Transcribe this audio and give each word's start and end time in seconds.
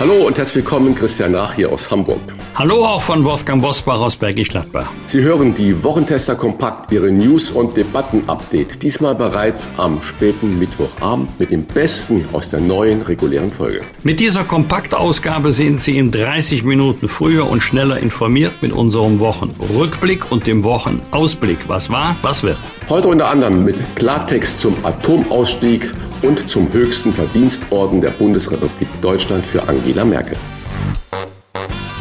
Hallo 0.00 0.26
und 0.26 0.36
herzlich 0.36 0.64
willkommen, 0.64 0.92
Christian 0.92 1.36
Rach 1.36 1.54
hier 1.54 1.70
aus 1.70 1.88
Hamburg. 1.88 2.18
Hallo 2.56 2.84
auch 2.84 3.00
von 3.00 3.24
Wolfgang 3.24 3.62
Bosbach 3.62 4.00
aus 4.00 4.16
Bergisch 4.16 4.48
Gladbach. 4.48 4.90
Sie 5.06 5.22
hören 5.22 5.54
die 5.54 5.84
Wochentester 5.84 6.34
Kompakt, 6.34 6.90
Ihre 6.90 7.12
News- 7.12 7.50
und 7.50 7.76
Debatten-Update. 7.76 8.82
Diesmal 8.82 9.14
bereits 9.14 9.68
am 9.76 10.02
späten 10.02 10.58
Mittwochabend 10.58 11.38
mit 11.38 11.52
dem 11.52 11.64
Besten 11.64 12.24
aus 12.32 12.50
der 12.50 12.60
neuen 12.60 13.02
regulären 13.02 13.50
Folge. 13.50 13.82
Mit 14.02 14.18
dieser 14.18 14.42
Kompaktausgabe 14.42 15.52
sind 15.52 15.80
Sie 15.80 15.96
in 15.96 16.10
30 16.10 16.64
Minuten 16.64 17.06
früher 17.06 17.48
und 17.48 17.62
schneller 17.62 18.00
informiert 18.00 18.54
mit 18.62 18.72
unserem 18.72 19.20
Wochenrückblick 19.20 20.32
und 20.32 20.48
dem 20.48 20.64
Wochenausblick. 20.64 21.68
Was 21.68 21.88
war, 21.88 22.16
was 22.20 22.42
wird. 22.42 22.58
Heute 22.88 23.06
unter 23.06 23.30
anderem 23.30 23.64
mit 23.64 23.76
Klartext 23.94 24.60
zum 24.60 24.74
Atomausstieg 24.84 25.92
und 26.24 26.48
zum 26.48 26.72
höchsten 26.72 27.12
Verdienstorden 27.12 28.00
der 28.00 28.10
Bundesrepublik 28.10 28.88
Deutschland 29.02 29.44
für 29.44 29.68
Angela 29.68 30.04
Merkel. 30.04 30.36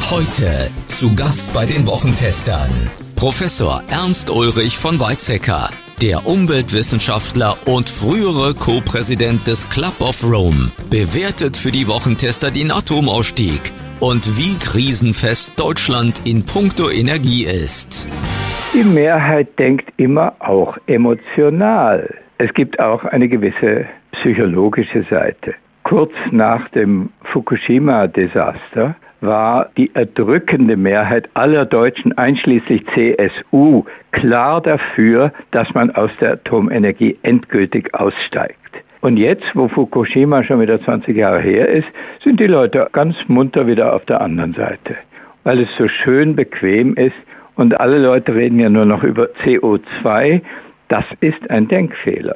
Heute 0.09 0.69
zu 0.87 1.13
Gast 1.15 1.53
bei 1.53 1.65
den 1.65 1.85
Wochentestern 1.87 2.89
Professor 3.15 3.83
Ernst 3.89 4.29
Ulrich 4.29 4.77
von 4.77 4.99
Weizsäcker, 4.99 5.69
der 6.01 6.25
Umweltwissenschaftler 6.25 7.57
und 7.65 7.89
frühere 7.89 8.53
Co-Präsident 8.53 9.47
des 9.47 9.69
Club 9.69 9.99
of 9.99 10.23
Rome, 10.23 10.71
bewertet 10.89 11.57
für 11.57 11.71
die 11.71 11.87
Wochentester 11.87 12.51
den 12.51 12.71
Atomausstieg 12.71 13.61
und 13.99 14.37
wie 14.37 14.57
krisenfest 14.57 15.59
Deutschland 15.59 16.21
in 16.25 16.45
puncto 16.45 16.89
Energie 16.89 17.45
ist. 17.45 18.07
Die 18.73 18.83
Mehrheit 18.83 19.57
denkt 19.59 19.93
immer 19.97 20.33
auch 20.39 20.77
emotional. 20.87 22.13
Es 22.37 22.53
gibt 22.53 22.79
auch 22.79 23.05
eine 23.05 23.29
gewisse 23.29 23.85
psychologische 24.13 25.03
Seite. 25.03 25.55
Kurz 25.83 26.13
nach 26.31 26.69
dem 26.69 27.09
Fukushima-Desaster 27.23 28.95
war 29.19 29.69
die 29.77 29.91
erdrückende 29.93 30.77
Mehrheit 30.77 31.29
aller 31.33 31.65
Deutschen, 31.65 32.17
einschließlich 32.17 32.85
CSU, 32.93 33.83
klar 34.11 34.61
dafür, 34.61 35.31
dass 35.51 35.73
man 35.73 35.91
aus 35.91 36.11
der 36.19 36.33
Atomenergie 36.33 37.17
endgültig 37.23 37.93
aussteigt. 37.93 38.57
Und 39.01 39.17
jetzt, 39.17 39.45
wo 39.53 39.67
Fukushima 39.67 40.43
schon 40.43 40.61
wieder 40.61 40.81
20 40.81 41.15
Jahre 41.15 41.41
her 41.41 41.67
ist, 41.67 41.87
sind 42.23 42.39
die 42.39 42.47
Leute 42.47 42.87
ganz 42.93 43.15
munter 43.27 43.67
wieder 43.67 43.93
auf 43.93 44.05
der 44.05 44.21
anderen 44.21 44.53
Seite, 44.53 44.95
weil 45.43 45.59
es 45.59 45.69
so 45.77 45.87
schön 45.89 46.35
bequem 46.35 46.95
ist 46.95 47.15
und 47.55 47.79
alle 47.79 47.99
Leute 47.99 48.33
reden 48.33 48.59
ja 48.59 48.69
nur 48.69 48.85
noch 48.85 49.03
über 49.03 49.27
CO2. 49.43 50.41
Das 50.87 51.05
ist 51.19 51.49
ein 51.49 51.67
Denkfehler. 51.67 52.35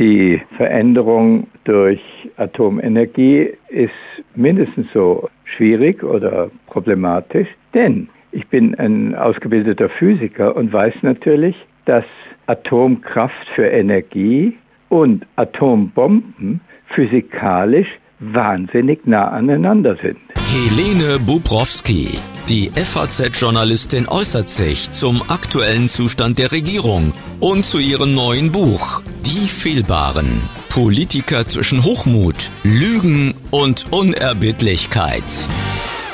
Die 0.00 0.40
Veränderung 0.56 1.46
durch 1.64 2.00
Atomenergie 2.38 3.50
ist 3.68 3.92
mindestens 4.34 4.90
so 4.94 5.28
schwierig 5.44 6.02
oder 6.02 6.50
problematisch, 6.68 7.48
denn 7.74 8.08
ich 8.32 8.48
bin 8.48 8.74
ein 8.76 9.14
ausgebildeter 9.14 9.90
Physiker 9.90 10.56
und 10.56 10.72
weiß 10.72 10.94
natürlich, 11.02 11.54
dass 11.84 12.06
Atomkraft 12.46 13.46
für 13.54 13.66
Energie 13.66 14.56
und 14.88 15.26
Atombomben 15.36 16.62
physikalisch 16.86 17.98
wahnsinnig 18.20 19.06
nah 19.06 19.28
aneinander 19.28 19.96
sind. 19.96 20.16
Helene 20.52 21.20
Bubrowski, 21.20 22.18
die 22.48 22.72
FAZ-Journalistin, 22.74 24.08
äußert 24.08 24.48
sich 24.48 24.90
zum 24.90 25.22
aktuellen 25.28 25.86
Zustand 25.86 26.40
der 26.40 26.50
Regierung 26.50 27.12
und 27.38 27.64
zu 27.64 27.78
ihrem 27.78 28.14
neuen 28.14 28.50
Buch 28.50 29.00
Die 29.24 29.46
Fehlbaren. 29.46 30.42
Politiker 30.68 31.46
zwischen 31.46 31.84
Hochmut, 31.84 32.50
Lügen 32.64 33.34
und 33.52 33.92
Unerbittlichkeit. 33.92 35.22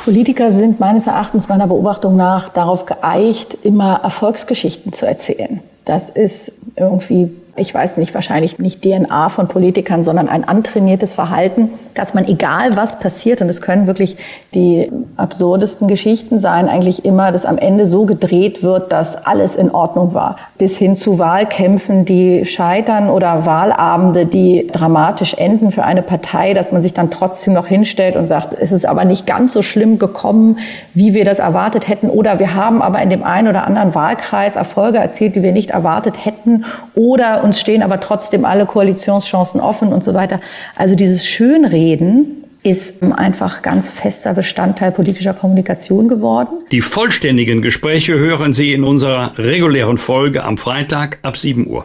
Politiker 0.04 0.52
sind 0.52 0.80
meines 0.80 1.06
Erachtens 1.06 1.48
meiner 1.48 1.66
Beobachtung 1.66 2.18
nach 2.18 2.50
darauf 2.50 2.84
geeicht, 2.84 3.56
immer 3.62 4.00
Erfolgsgeschichten 4.02 4.92
zu 4.92 5.06
erzählen. 5.06 5.60
Das 5.86 6.10
ist 6.10 6.52
irgendwie 6.76 7.30
ich 7.56 7.74
weiß 7.74 7.96
nicht, 7.96 8.14
wahrscheinlich 8.14 8.58
nicht 8.58 8.82
DNA 8.82 9.28
von 9.28 9.48
Politikern, 9.48 10.02
sondern 10.02 10.28
ein 10.28 10.44
antrainiertes 10.44 11.14
Verhalten, 11.14 11.70
dass 11.94 12.14
man 12.14 12.26
egal 12.26 12.76
was 12.76 13.00
passiert, 13.00 13.40
und 13.40 13.48
es 13.48 13.62
können 13.62 13.86
wirklich 13.86 14.16
die 14.54 14.90
absurdesten 15.16 15.88
Geschichten 15.88 16.38
sein, 16.38 16.68
eigentlich 16.68 17.04
immer, 17.04 17.32
dass 17.32 17.46
am 17.46 17.58
Ende 17.58 17.86
so 17.86 18.04
gedreht 18.04 18.62
wird, 18.62 18.92
dass 18.92 19.24
alles 19.24 19.56
in 19.56 19.70
Ordnung 19.70 20.12
war. 20.12 20.36
Bis 20.58 20.76
hin 20.76 20.94
zu 20.94 21.18
Wahlkämpfen, 21.18 22.04
die 22.04 22.44
scheitern 22.44 23.08
oder 23.08 23.46
Wahlabende, 23.46 24.26
die 24.26 24.68
dramatisch 24.70 25.34
enden 25.34 25.70
für 25.70 25.84
eine 25.84 26.02
Partei, 26.02 26.52
dass 26.52 26.70
man 26.72 26.82
sich 26.82 26.92
dann 26.92 27.10
trotzdem 27.10 27.54
noch 27.54 27.66
hinstellt 27.66 28.16
und 28.16 28.26
sagt, 28.26 28.54
es 28.58 28.72
ist 28.72 28.84
aber 28.84 29.04
nicht 29.04 29.26
ganz 29.26 29.52
so 29.52 29.62
schlimm 29.62 29.98
gekommen, 29.98 30.58
wie 30.92 31.14
wir 31.14 31.24
das 31.24 31.38
erwartet 31.38 31.88
hätten. 31.88 32.10
Oder 32.10 32.38
wir 32.38 32.54
haben 32.54 32.82
aber 32.82 33.00
in 33.00 33.08
dem 33.08 33.24
einen 33.24 33.48
oder 33.48 33.66
anderen 33.66 33.94
Wahlkreis 33.94 34.56
Erfolge 34.56 34.98
erzielt, 34.98 35.34
die 35.34 35.42
wir 35.42 35.52
nicht 35.52 35.70
erwartet 35.70 36.24
hätten. 36.24 36.64
Oder 36.94 37.42
uns 37.46 37.60
stehen 37.60 37.82
aber 37.82 38.00
trotzdem 38.00 38.44
alle 38.44 38.66
Koalitionschancen 38.66 39.60
offen 39.60 39.92
und 39.92 40.04
so 40.04 40.12
weiter. 40.12 40.40
Also 40.74 40.96
dieses 40.96 41.26
Schönreden 41.26 42.44
ist 42.62 43.00
einfach 43.02 43.62
ganz 43.62 43.90
fester 43.90 44.34
Bestandteil 44.34 44.90
politischer 44.90 45.34
Kommunikation 45.34 46.08
geworden. 46.08 46.48
Die 46.72 46.80
vollständigen 46.80 47.62
Gespräche 47.62 48.18
hören 48.18 48.52
Sie 48.52 48.72
in 48.72 48.82
unserer 48.82 49.38
regulären 49.38 49.98
Folge 49.98 50.42
am 50.42 50.58
Freitag 50.58 51.18
ab 51.22 51.36
7 51.36 51.68
Uhr. 51.68 51.84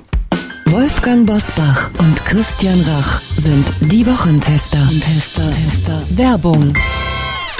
Wolfgang 0.65 1.27
Bosbach 1.27 1.91
und 1.99 2.25
Christian 2.25 2.81
Rach 2.81 3.21
sind 3.37 3.71
die 3.81 4.07
Wochentester. 4.07 4.79
Tester, 5.01 5.51
Tester. 5.51 6.01
Werbung. 6.09 6.73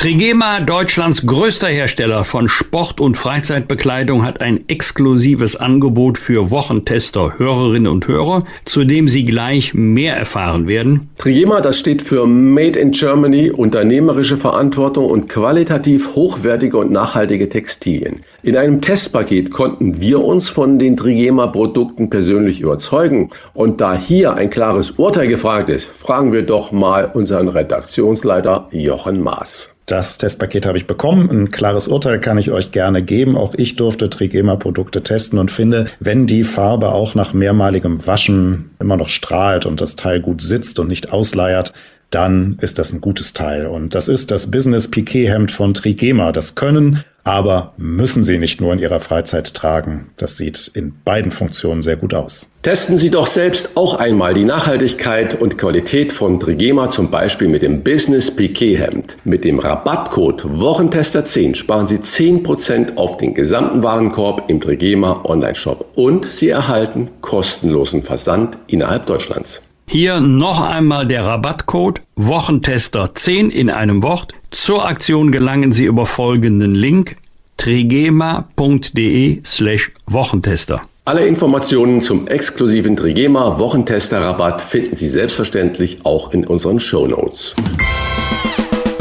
Trigema, 0.01 0.62
Deutschlands 0.62 1.28
größter 1.28 1.67
Hersteller 1.67 2.23
von 2.23 2.50
Sport- 2.50 3.00
und 3.00 3.17
Freizeitbekleidung, 3.17 4.25
hat 4.25 4.41
ein 4.41 4.67
exklusives 4.67 5.56
Angebot 5.56 6.17
für 6.17 6.50
Wochentester, 6.50 7.38
Hörerinnen 7.38 7.85
und 7.85 8.07
Hörer, 8.07 8.44
zu 8.66 8.84
dem 8.84 9.07
Sie 9.07 9.25
gleich 9.25 9.75
mehr 9.75 10.17
erfahren 10.17 10.67
werden. 10.67 11.12
Trigema, 11.19 11.62
das 11.62 11.78
steht 11.78 12.01
für 12.01 12.25
Made 12.25 12.79
in 12.79 12.89
Germany, 12.89 13.51
unternehmerische 13.51 14.38
Verantwortung 14.38 15.06
und 15.06 15.29
qualitativ 15.29 16.16
hochwertige 16.16 16.78
und 16.78 16.91
nachhaltige 16.91 17.47
Textilien. 17.47 18.23
In 18.44 18.57
einem 18.57 18.81
Testpaket 18.81 19.52
konnten 19.52 20.02
wir 20.02 20.24
uns 20.24 20.50
von 20.50 20.79
den 20.79 20.97
Trigema-Produkten 20.97 22.09
persönlich 22.09 22.59
überzeugen. 22.59 23.29
Und 23.53 23.81
da 23.81 23.96
hier 23.96 24.34
ein 24.34 24.50
klares 24.50 24.91
Urteil 24.91 25.28
gefragt 25.28 25.69
ist, 25.69 25.91
fragen 25.91 26.34
wir 26.34 26.41
doch 26.44 26.72
mal 26.72 27.12
unseren 27.13 27.50
Redaktionsleiter 27.50 28.68
Jochen 28.72 29.22
Maas. 29.22 29.75
Das 29.85 30.18
Testpaket 30.18 30.66
habe 30.66 30.80
ich 30.80 30.88
bekommen. 30.88 31.30
Ein 31.30 31.51
klares 31.51 31.88
Urteil 31.88 32.19
kann 32.19 32.40
ich 32.40 32.50
euch 32.50 32.72
gerne 32.72 33.03
geben. 33.03 33.38
Auch 33.38 33.53
ich 33.53 33.75
durfte 33.75 34.09
Trigema-Produkte 34.09 35.03
testen 35.03 35.38
und 35.38 35.51
finde, 35.51 35.85
wenn 36.00 36.25
die 36.25 36.44
Farbe 36.44 36.94
auch 36.94 37.13
nach 37.13 37.34
mehrmaligem 37.34 38.07
Waschen 38.07 38.72
immer 38.80 38.97
noch 38.97 39.09
strahlt 39.09 39.68
und 39.68 39.81
das 39.81 39.96
Teil 39.96 40.19
gut 40.19 40.41
sitzt 40.41 40.80
und 40.80 40.88
nicht 40.88 41.13
ausleiert, 41.13 41.74
dann 42.09 42.57
ist 42.62 42.80
das 42.80 42.91
ein 42.91 43.01
gutes 43.01 43.34
Teil. 43.34 43.66
Und 43.66 43.96
das 43.96 44.07
ist 44.07 44.31
das 44.31 44.50
Business 44.50 44.90
Piquet 44.90 45.28
Hemd 45.28 45.51
von 45.51 45.74
Trigema. 45.74 46.31
Das 46.31 46.56
können 46.56 47.03
aber 47.23 47.73
müssen 47.77 48.23
Sie 48.23 48.37
nicht 48.37 48.62
nur 48.62 48.73
in 48.73 48.79
Ihrer 48.79 49.00
Freizeit 49.00 49.53
tragen. 49.53 50.07
Das 50.18 50.38
sieht 50.38 50.71
in 50.73 50.94
beiden 51.03 51.31
Funktionen 51.31 51.81
sehr 51.81 51.95
gut 51.95 52.13
aus. 52.13 52.50
Testen 52.62 52.97
Sie 52.97 53.09
doch 53.09 53.27
selbst 53.27 53.75
auch 53.75 53.95
einmal 53.95 54.33
die 54.33 54.44
Nachhaltigkeit 54.44 55.39
und 55.39 55.57
Qualität 55.57 56.12
von 56.12 56.39
Trigema, 56.39 56.89
zum 56.89 57.09
Beispiel 57.09 57.47
mit 57.47 57.62
dem 57.62 57.83
Business 57.83 58.29
Piquet 58.29 58.75
Hemd. 58.75 59.18
Mit 59.23 59.44
dem 59.44 59.59
Rabattcode 59.59 60.44
Wochentester10 60.44 61.56
sparen 61.56 61.88
Sie 61.88 61.97
10% 61.97 62.97
auf 62.97 63.18
den 63.18 63.33
gesamten 63.33 63.83
Warenkorb 63.83 64.50
im 64.50 64.62
Trigema 64.62 65.24
Online-Shop 65.24 65.91
und 65.95 66.25
Sie 66.25 66.50
erhalten 66.50 67.09
kostenlosen 67.21 68.03
Versand 68.03 68.57
innerhalb 68.67 69.06
Deutschlands. 69.06 69.62
Hier 69.91 70.21
noch 70.21 70.61
einmal 70.61 71.05
der 71.05 71.25
Rabattcode 71.25 72.01
Wochentester 72.15 73.13
10 73.13 73.49
in 73.49 73.69
einem 73.69 74.03
Wort. 74.03 74.33
Zur 74.49 74.85
Aktion 74.85 75.33
gelangen 75.33 75.73
Sie 75.73 75.83
über 75.83 76.05
folgenden 76.05 76.73
Link 76.73 77.17
trigema.de 77.57 79.41
slash 79.43 79.91
Wochentester. 80.07 80.83
Alle 81.03 81.27
Informationen 81.27 81.99
zum 81.99 82.25
exklusiven 82.29 82.95
Trigema 82.95 83.59
Wochentester 83.59 84.21
Rabatt 84.21 84.61
finden 84.61 84.95
Sie 84.95 85.09
selbstverständlich 85.09 86.05
auch 86.05 86.33
in 86.33 86.47
unseren 86.47 86.79
Show 86.79 87.05
Notes. 87.05 87.53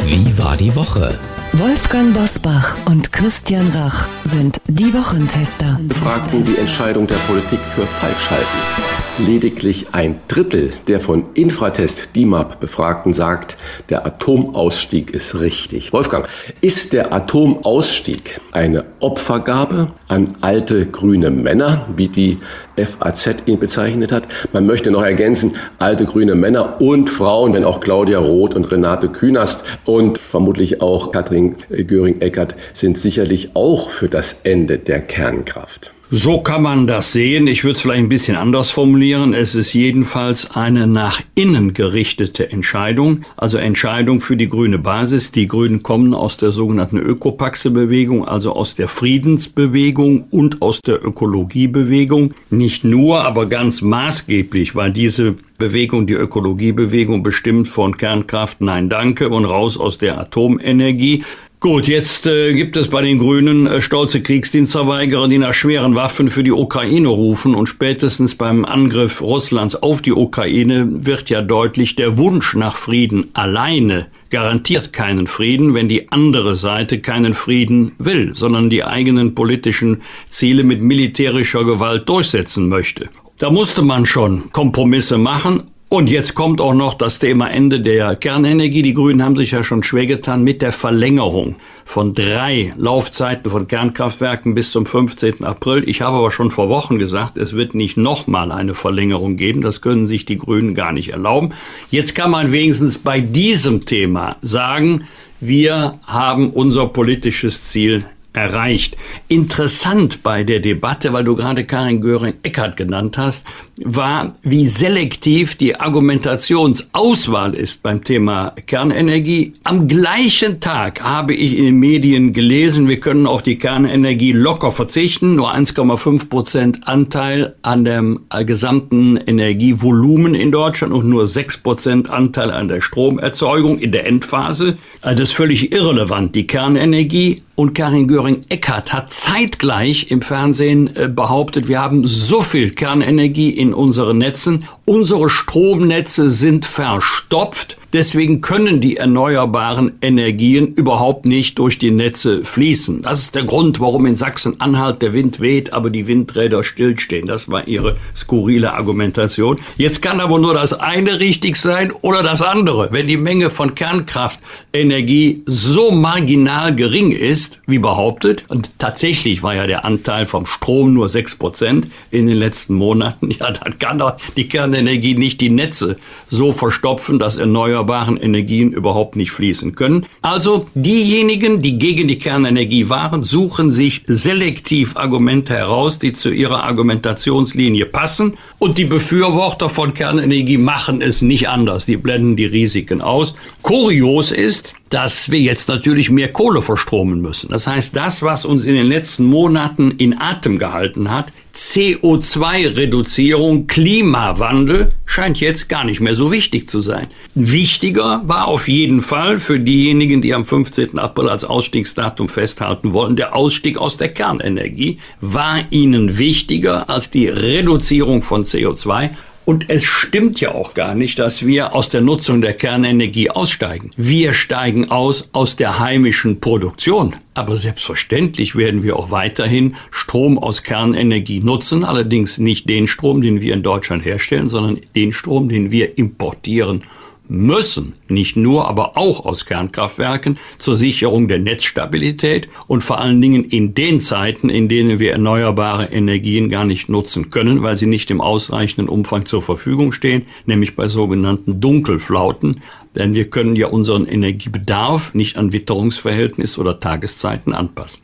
Wie 0.06 0.36
war 0.38 0.56
die 0.56 0.74
Woche? 0.74 1.16
Wolfgang 1.54 2.14
Bosbach 2.14 2.76
und 2.86 3.12
Christian 3.12 3.68
Rach 3.70 4.06
sind 4.22 4.60
die 4.68 4.94
Wochentester. 4.94 5.80
Befragten 5.82 6.44
die 6.44 6.56
Entscheidung 6.56 7.08
der 7.08 7.16
Politik 7.26 7.58
für 7.58 7.82
falsch 7.82 8.30
halten. 8.30 9.26
Lediglich 9.26 9.88
ein 9.92 10.20
Drittel 10.28 10.70
der 10.86 11.00
von 11.00 11.24
Infratest 11.34 12.14
DIMAP 12.14 12.60
Befragten 12.60 13.12
sagt, 13.12 13.56
der 13.88 14.06
Atomausstieg 14.06 15.10
ist 15.10 15.40
richtig. 15.40 15.92
Wolfgang, 15.92 16.28
ist 16.60 16.92
der 16.92 17.12
Atomausstieg 17.12 18.40
eine 18.52 18.84
Opfergabe 19.00 19.90
an 20.06 20.36
alte 20.40 20.86
grüne 20.86 21.32
Männer, 21.32 21.84
wie 21.96 22.08
die 22.08 22.38
FAZ 22.86 23.36
ihn 23.46 23.58
bezeichnet 23.58 24.12
hat? 24.12 24.28
Man 24.52 24.66
möchte 24.66 24.90
noch 24.90 25.02
ergänzen, 25.02 25.56
alte 25.78 26.04
grüne 26.04 26.34
Männer 26.34 26.80
und 26.80 27.10
Frauen, 27.10 27.52
denn 27.52 27.64
auch 27.64 27.80
Claudia 27.80 28.18
Roth 28.18 28.54
und 28.54 28.70
Renate 28.70 29.08
Künast 29.08 29.64
und 29.84 30.18
vermutlich 30.18 30.80
auch 30.80 31.12
Katrin 31.12 31.56
Göring-Eckert 31.70 32.54
sind 32.72 32.98
sicherlich 32.98 33.50
auch 33.54 33.90
für 33.90 34.08
das 34.08 34.36
Ende 34.44 34.78
der 34.78 35.00
Kernkraft. 35.00 35.92
So 36.12 36.40
kann 36.40 36.62
man 36.62 36.88
das 36.88 37.12
sehen. 37.12 37.46
Ich 37.46 37.62
würde 37.62 37.76
es 37.76 37.82
vielleicht 37.82 38.00
ein 38.00 38.08
bisschen 38.08 38.36
anders 38.36 38.70
formulieren. 38.70 39.32
Es 39.32 39.54
ist 39.54 39.72
jedenfalls 39.74 40.50
eine 40.56 40.88
nach 40.88 41.20
innen 41.36 41.72
gerichtete 41.72 42.50
Entscheidung, 42.50 43.20
also 43.36 43.58
Entscheidung 43.58 44.20
für 44.20 44.36
die 44.36 44.48
grüne 44.48 44.80
Basis. 44.80 45.30
Die 45.30 45.46
Grünen 45.46 45.84
kommen 45.84 46.12
aus 46.12 46.36
der 46.36 46.50
sogenannten 46.50 46.96
Ökopaxe-Bewegung, 46.96 48.26
also 48.26 48.54
aus 48.54 48.74
der 48.74 48.88
Friedensbewegung 48.88 50.24
und 50.32 50.62
aus 50.62 50.80
der 50.80 51.00
Ökologiebewegung. 51.00 52.34
Nicht 52.50 52.82
nur, 52.82 53.24
aber 53.24 53.46
ganz 53.46 53.80
maßgeblich, 53.80 54.74
weil 54.74 54.90
diese 54.90 55.36
Bewegung, 55.58 56.08
die 56.08 56.14
Ökologiebewegung 56.14 57.22
bestimmt 57.22 57.68
von 57.68 57.96
Kernkraft, 57.96 58.60
nein 58.62 58.88
danke 58.88 59.28
und 59.28 59.44
raus 59.44 59.78
aus 59.78 59.98
der 59.98 60.18
Atomenergie. 60.18 61.22
Gut, 61.60 61.88
jetzt 61.88 62.24
äh, 62.24 62.54
gibt 62.54 62.78
es 62.78 62.88
bei 62.88 63.02
den 63.02 63.18
Grünen 63.18 63.66
äh, 63.66 63.82
stolze 63.82 64.22
Kriegsdienstverweigerer, 64.22 65.28
die 65.28 65.36
nach 65.36 65.52
schweren 65.52 65.94
Waffen 65.94 66.30
für 66.30 66.42
die 66.42 66.52
Ukraine 66.52 67.08
rufen 67.08 67.54
und 67.54 67.66
spätestens 67.66 68.34
beim 68.34 68.64
Angriff 68.64 69.20
Russlands 69.20 69.76
auf 69.76 70.00
die 70.00 70.12
Ukraine 70.12 70.88
wird 71.04 71.28
ja 71.28 71.42
deutlich, 71.42 71.96
der 71.96 72.16
Wunsch 72.16 72.56
nach 72.56 72.76
Frieden 72.76 73.26
alleine 73.34 74.06
garantiert 74.30 74.94
keinen 74.94 75.26
Frieden, 75.26 75.74
wenn 75.74 75.90
die 75.90 76.10
andere 76.10 76.56
Seite 76.56 76.98
keinen 76.98 77.34
Frieden 77.34 77.92
will, 77.98 78.32
sondern 78.34 78.70
die 78.70 78.82
eigenen 78.82 79.34
politischen 79.34 80.00
Ziele 80.30 80.64
mit 80.64 80.80
militärischer 80.80 81.64
Gewalt 81.64 82.08
durchsetzen 82.08 82.70
möchte. 82.70 83.10
Da 83.36 83.50
musste 83.50 83.82
man 83.82 84.06
schon 84.06 84.50
Kompromisse 84.52 85.18
machen 85.18 85.64
und 85.90 86.08
jetzt 86.08 86.36
kommt 86.36 86.60
auch 86.60 86.72
noch 86.72 86.94
das 86.94 87.18
Thema 87.18 87.50
Ende 87.50 87.80
der 87.80 88.14
Kernenergie. 88.14 88.82
Die 88.82 88.94
Grünen 88.94 89.24
haben 89.24 89.34
sich 89.34 89.50
ja 89.50 89.64
schon 89.64 89.82
schwer 89.82 90.06
getan 90.06 90.44
mit 90.44 90.62
der 90.62 90.72
Verlängerung 90.72 91.56
von 91.84 92.14
drei 92.14 92.72
Laufzeiten 92.76 93.50
von 93.50 93.66
Kernkraftwerken 93.66 94.54
bis 94.54 94.70
zum 94.70 94.86
15. 94.86 95.42
April. 95.42 95.82
Ich 95.88 96.00
habe 96.00 96.18
aber 96.18 96.30
schon 96.30 96.52
vor 96.52 96.68
Wochen 96.68 97.00
gesagt, 97.00 97.36
es 97.36 97.54
wird 97.54 97.74
nicht 97.74 97.96
nochmal 97.96 98.52
eine 98.52 98.74
Verlängerung 98.74 99.36
geben. 99.36 99.62
Das 99.62 99.80
können 99.80 100.06
sich 100.06 100.24
die 100.24 100.38
Grünen 100.38 100.76
gar 100.76 100.92
nicht 100.92 101.08
erlauben. 101.08 101.50
Jetzt 101.90 102.14
kann 102.14 102.30
man 102.30 102.52
wenigstens 102.52 102.96
bei 102.98 103.18
diesem 103.18 103.84
Thema 103.84 104.36
sagen, 104.42 105.08
wir 105.40 105.98
haben 106.04 106.50
unser 106.50 106.86
politisches 106.86 107.64
Ziel 107.64 108.04
erreicht. 108.32 108.96
Interessant 109.28 110.22
bei 110.22 110.44
der 110.44 110.60
Debatte, 110.60 111.12
weil 111.12 111.24
du 111.24 111.34
gerade 111.34 111.64
Karin 111.64 112.00
Göring-Eckardt 112.00 112.76
genannt 112.76 113.18
hast, 113.18 113.44
war, 113.84 114.34
wie 114.42 114.66
selektiv 114.66 115.56
die 115.56 115.78
Argumentationsauswahl 115.78 117.54
ist 117.54 117.82
beim 117.82 118.04
Thema 118.04 118.52
Kernenergie. 118.66 119.54
Am 119.64 119.88
gleichen 119.88 120.60
Tag 120.60 121.02
habe 121.02 121.34
ich 121.34 121.56
in 121.56 121.64
den 121.64 121.76
Medien 121.76 122.32
gelesen, 122.32 122.88
wir 122.88 123.00
können 123.00 123.26
auf 123.26 123.42
die 123.42 123.56
Kernenergie 123.56 124.32
locker 124.32 124.72
verzichten, 124.72 125.36
nur 125.36 125.54
1,5 125.54 126.28
Prozent 126.28 126.88
Anteil 126.88 127.54
an 127.62 127.84
dem 127.84 128.20
gesamten 128.46 129.16
Energievolumen 129.16 130.34
in 130.34 130.52
Deutschland 130.52 130.92
und 130.92 131.08
nur 131.08 131.26
6 131.26 131.58
Prozent 131.58 132.10
Anteil 132.10 132.50
an 132.50 132.68
der 132.68 132.80
Stromerzeugung 132.80 133.78
in 133.78 133.92
der 133.92 134.06
Endphase. 134.06 134.78
Also 135.02 135.18
das 135.18 135.30
ist 135.30 135.36
völlig 135.36 135.72
irrelevant. 135.72 136.34
Die 136.34 136.46
Kernenergie 136.46 137.42
und 137.60 137.74
Karin 137.74 138.08
Göring-Eckardt 138.08 138.92
hat 138.92 139.12
zeitgleich 139.12 140.10
im 140.10 140.22
Fernsehen 140.22 140.96
äh, 140.96 141.08
behauptet, 141.08 141.68
wir 141.68 141.78
haben 141.78 142.06
so 142.06 142.40
viel 142.40 142.70
Kernenergie 142.70 143.50
in 143.50 143.69
unseren 143.74 144.18
Netzen, 144.18 144.64
unsere 144.84 145.28
Stromnetze 145.28 146.30
sind 146.30 146.64
verstopft 146.64 147.79
Deswegen 147.92 148.40
können 148.40 148.80
die 148.80 148.98
erneuerbaren 148.98 149.98
Energien 150.00 150.74
überhaupt 150.74 151.26
nicht 151.26 151.58
durch 151.58 151.76
die 151.76 151.90
Netze 151.90 152.44
fließen. 152.44 153.02
Das 153.02 153.22
ist 153.22 153.34
der 153.34 153.42
Grund, 153.42 153.80
warum 153.80 154.06
in 154.06 154.14
Sachsen-Anhalt 154.14 155.02
der 155.02 155.12
Wind 155.12 155.40
weht, 155.40 155.72
aber 155.72 155.90
die 155.90 156.06
Windräder 156.06 156.62
stillstehen. 156.62 157.26
Das 157.26 157.48
war 157.48 157.66
ihre 157.66 157.96
skurrile 158.14 158.74
Argumentation. 158.74 159.58
Jetzt 159.76 160.02
kann 160.02 160.20
aber 160.20 160.38
nur 160.38 160.54
das 160.54 160.72
eine 160.72 161.18
richtig 161.18 161.56
sein 161.56 161.90
oder 161.90 162.22
das 162.22 162.42
andere. 162.42 162.90
Wenn 162.92 163.08
die 163.08 163.16
Menge 163.16 163.50
von 163.50 163.74
Kernkraftenergie 163.74 165.42
so 165.46 165.90
marginal 165.90 166.76
gering 166.76 167.10
ist, 167.10 167.60
wie 167.66 167.80
behauptet, 167.80 168.44
und 168.46 168.70
tatsächlich 168.78 169.42
war 169.42 169.56
ja 169.56 169.66
der 169.66 169.84
Anteil 169.84 170.26
vom 170.26 170.46
Strom 170.46 170.94
nur 170.94 171.08
sechs 171.08 171.34
Prozent 171.34 171.88
in 172.12 172.28
den 172.28 172.36
letzten 172.36 172.74
Monaten, 172.74 173.30
ja, 173.40 173.50
dann 173.50 173.80
kann 173.80 173.98
doch 173.98 174.16
die 174.36 174.48
Kernenergie 174.48 175.16
nicht 175.16 175.40
die 175.40 175.50
Netze 175.50 175.96
so 176.28 176.52
verstopfen, 176.52 177.18
dass 177.18 177.36
erneuerbare 177.36 177.79
erneuerbaren 177.80 178.16
Energien 178.16 178.72
überhaupt 178.72 179.16
nicht 179.16 179.30
fließen 179.30 179.74
können. 179.74 180.06
Also 180.22 180.66
diejenigen, 180.74 181.62
die 181.62 181.78
gegen 181.78 182.08
die 182.08 182.18
Kernenergie 182.18 182.88
waren, 182.88 183.22
suchen 183.22 183.70
sich 183.70 184.02
selektiv 184.06 184.96
Argumente 184.96 185.54
heraus, 185.54 185.98
die 185.98 186.12
zu 186.12 186.30
ihrer 186.30 186.64
Argumentationslinie 186.64 187.86
passen. 187.86 188.36
Und 188.58 188.76
die 188.76 188.84
Befürworter 188.84 189.68
von 189.68 189.94
Kernenergie 189.94 190.58
machen 190.58 191.00
es 191.00 191.22
nicht 191.22 191.48
anders. 191.48 191.86
Die 191.86 191.96
blenden 191.96 192.36
die 192.36 192.44
Risiken 192.44 193.00
aus. 193.00 193.34
Kurios 193.62 194.32
ist, 194.32 194.74
dass 194.90 195.30
wir 195.30 195.40
jetzt 195.40 195.68
natürlich 195.68 196.10
mehr 196.10 196.32
Kohle 196.32 196.62
verstromen 196.62 197.20
müssen. 197.20 197.48
Das 197.50 197.66
heißt, 197.66 197.96
das, 197.96 198.22
was 198.22 198.44
uns 198.44 198.64
in 198.64 198.74
den 198.74 198.86
letzten 198.86 199.24
Monaten 199.24 199.92
in 199.92 200.20
Atem 200.20 200.58
gehalten 200.58 201.10
hat, 201.10 201.32
CO2-Reduzierung, 201.60 203.66
Klimawandel, 203.66 204.92
scheint 205.04 205.40
jetzt 205.40 205.68
gar 205.68 205.84
nicht 205.84 206.00
mehr 206.00 206.14
so 206.14 206.32
wichtig 206.32 206.70
zu 206.70 206.80
sein. 206.80 207.08
Wichtiger 207.34 208.22
war 208.24 208.46
auf 208.46 208.66
jeden 208.66 209.02
Fall 209.02 209.40
für 209.40 209.60
diejenigen, 209.60 210.22
die 210.22 210.32
am 210.32 210.46
15. 210.46 210.98
April 210.98 211.28
als 211.28 211.44
Ausstiegsdatum 211.44 212.30
festhalten 212.30 212.94
wollen, 212.94 213.14
der 213.14 213.36
Ausstieg 213.36 213.76
aus 213.76 213.98
der 213.98 214.08
Kernenergie 214.08 214.96
war 215.20 215.58
ihnen 215.68 216.16
wichtiger 216.16 216.88
als 216.88 217.10
die 217.10 217.28
Reduzierung 217.28 218.22
von 218.22 218.44
CO2 218.44 219.10
und 219.44 219.68
es 219.68 219.84
stimmt 219.84 220.40
ja 220.40 220.54
auch 220.54 220.74
gar 220.74 220.94
nicht, 220.94 221.18
dass 221.18 221.44
wir 221.44 221.74
aus 221.74 221.88
der 221.88 222.02
Nutzung 222.02 222.40
der 222.40 222.52
Kernenergie 222.52 223.30
aussteigen. 223.30 223.90
Wir 223.96 224.32
steigen 224.32 224.90
aus 224.90 225.28
aus 225.32 225.56
der 225.56 225.78
heimischen 225.78 226.40
Produktion. 226.40 227.14
Aber 227.34 227.56
selbstverständlich 227.56 228.54
werden 228.54 228.82
wir 228.82 228.96
auch 228.96 229.10
weiterhin 229.10 229.76
Strom 229.90 230.38
aus 230.38 230.62
Kernenergie 230.62 231.40
nutzen, 231.40 231.84
allerdings 231.84 232.38
nicht 232.38 232.68
den 232.68 232.86
Strom, 232.86 233.22
den 233.22 233.40
wir 233.40 233.54
in 233.54 233.62
Deutschland 233.62 234.04
herstellen, 234.04 234.48
sondern 234.48 234.80
den 234.94 235.12
Strom, 235.12 235.48
den 235.48 235.70
wir 235.70 235.98
importieren 235.98 236.82
müssen, 237.30 237.94
nicht 238.08 238.36
nur, 238.36 238.68
aber 238.68 238.96
auch 238.96 239.24
aus 239.24 239.46
Kernkraftwerken 239.46 240.38
zur 240.58 240.76
Sicherung 240.76 241.28
der 241.28 241.38
Netzstabilität 241.38 242.48
und 242.66 242.82
vor 242.82 242.98
allen 242.98 243.22
Dingen 243.22 243.44
in 243.44 243.72
den 243.74 244.00
Zeiten, 244.00 244.50
in 244.50 244.68
denen 244.68 244.98
wir 244.98 245.12
erneuerbare 245.12 245.86
Energien 245.86 246.50
gar 246.50 246.64
nicht 246.64 246.88
nutzen 246.88 247.30
können, 247.30 247.62
weil 247.62 247.76
sie 247.76 247.86
nicht 247.86 248.10
im 248.10 248.20
ausreichenden 248.20 248.88
Umfang 248.88 249.26
zur 249.26 249.42
Verfügung 249.42 249.92
stehen, 249.92 250.26
nämlich 250.44 250.74
bei 250.74 250.88
sogenannten 250.88 251.60
Dunkelflauten. 251.60 252.62
Denn 252.96 253.14
wir 253.14 253.30
können 253.30 253.54
ja 253.54 253.68
unseren 253.68 254.06
Energiebedarf 254.06 255.14
nicht 255.14 255.38
an 255.38 255.52
Witterungsverhältnis 255.52 256.58
oder 256.58 256.80
Tageszeiten 256.80 257.54
anpassen. 257.54 258.02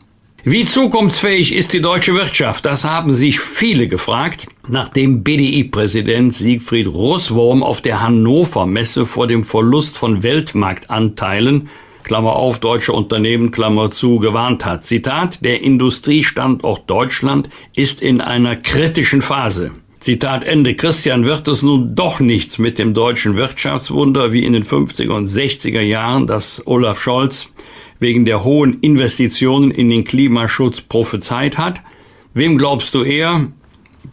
Wie 0.48 0.64
zukunftsfähig 0.64 1.52
ist 1.52 1.72
die 1.72 1.80
deutsche 1.80 2.14
Wirtschaft? 2.14 2.64
Das 2.66 2.84
haben 2.84 3.12
sich 3.12 3.40
viele 3.40 3.88
gefragt, 3.88 4.46
nachdem 4.68 5.22
BDI-Präsident 5.22 6.34
Siegfried 6.34 6.86
Russwurm 6.86 7.62
auf 7.62 7.80
der 7.80 8.02
Hannover 8.02 8.66
Messe 8.66 9.06
vor 9.06 9.26
dem 9.26 9.44
Verlust 9.44 9.96
von 9.96 10.22
Weltmarktanteilen 10.22 11.68
Klammer 12.06 12.36
auf, 12.36 12.60
deutsche 12.60 12.92
Unternehmen, 12.92 13.50
Klammer 13.50 13.90
zu, 13.90 14.20
gewarnt 14.20 14.64
hat. 14.64 14.86
Zitat, 14.86 15.44
der 15.44 15.60
Industriestandort 15.60 16.88
Deutschland 16.88 17.48
ist 17.74 18.00
in 18.00 18.20
einer 18.20 18.54
kritischen 18.54 19.22
Phase. 19.22 19.72
Zitat 19.98 20.44
Ende. 20.44 20.76
Christian, 20.76 21.24
wird 21.24 21.48
es 21.48 21.62
nun 21.62 21.96
doch 21.96 22.20
nichts 22.20 22.58
mit 22.58 22.78
dem 22.78 22.94
deutschen 22.94 23.34
Wirtschaftswunder 23.34 24.32
wie 24.32 24.44
in 24.44 24.52
den 24.52 24.62
50er 24.62 25.10
und 25.10 25.26
60er 25.26 25.80
Jahren, 25.80 26.28
das 26.28 26.64
Olaf 26.64 27.00
Scholz 27.00 27.52
wegen 27.98 28.24
der 28.24 28.44
hohen 28.44 28.78
Investitionen 28.82 29.72
in 29.72 29.90
den 29.90 30.04
Klimaschutz 30.04 30.82
prophezeit 30.82 31.58
hat. 31.58 31.80
Wem 32.34 32.56
glaubst 32.56 32.94
du 32.94 33.02
eher? 33.02 33.48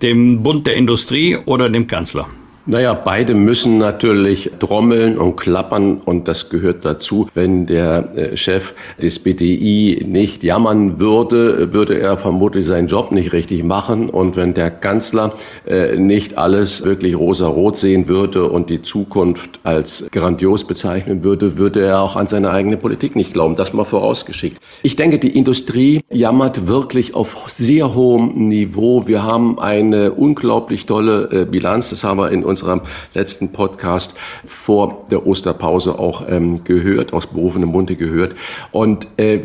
Dem 0.04 0.44
Bund 0.44 0.68
der 0.68 0.76
Industrie 0.76 1.38
oder 1.46 1.70
dem 1.70 1.88
Kanzler? 1.88 2.28
Naja, 2.66 2.94
beide 2.94 3.34
müssen 3.34 3.78
natürlich 3.78 4.52
trommeln 4.58 5.18
und 5.18 5.36
klappern 5.36 6.00
und 6.06 6.30
das 6.30 6.50
gehört 6.50 6.86
dazu. 6.86 7.28
Wenn 7.34 7.66
der 7.66 8.16
äh, 8.16 8.38
Chef 8.38 8.74
des 9.02 9.20
BDI 9.20 10.06
nicht 10.08 10.46
jammern 10.46 10.98
würde, 10.98 11.74
würde 11.74 12.00
er 12.00 12.18
vermutlich 12.18 12.66
seinen 12.66 12.88
Job 12.88 13.12
nicht 13.12 13.34
richtig 13.34 13.66
machen. 13.66 14.10
Und 14.10 14.38
wenn 14.38 14.54
der 14.54 14.72
Kanzler 14.72 15.34
äh, 15.68 15.98
nicht 15.98 16.38
alles 16.38 16.84
wirklich 16.84 17.18
rosa-rot 17.18 17.76
sehen 17.76 18.08
würde 18.08 18.50
und 18.50 18.70
die 18.70 18.82
Zukunft 18.82 19.60
als 19.64 20.06
grandios 20.14 20.64
bezeichnen 20.64 21.26
würde, 21.26 21.58
würde 21.58 21.86
er 21.86 22.02
auch 22.02 22.16
an 22.16 22.28
seine 22.28 22.52
eigene 22.52 22.78
Politik 22.78 23.18
nicht 23.18 23.34
glauben. 23.34 23.56
Das 23.56 23.74
mal 23.74 23.84
vorausgeschickt. 23.84 24.58
Ich 24.84 24.96
denke, 24.96 25.20
die 25.20 25.38
Industrie 25.38 26.00
jammert 26.10 26.66
wirklich 26.70 27.14
auf 27.14 27.44
sehr 27.50 27.94
hohem 27.94 28.48
Niveau. 28.48 29.06
Wir 29.06 29.24
haben 29.24 29.60
eine 29.60 30.14
unglaublich 30.14 30.86
tolle 30.86 31.30
äh, 31.30 31.46
Bilanz. 31.46 31.90
Das 31.90 32.06
haben 32.06 32.20
wir 32.20 32.32
in 32.32 32.53
unserem 32.54 32.82
letzten 33.14 33.52
Podcast 33.52 34.14
vor 34.46 35.06
der 35.10 35.26
Osterpause 35.26 35.98
auch 35.98 36.24
ähm, 36.28 36.64
gehört, 36.64 37.14
aus 37.14 37.28
berufenem 37.28 37.70
Munde 37.70 37.96
gehört. 37.96 38.36
Und 38.72 39.08
äh, 39.18 39.40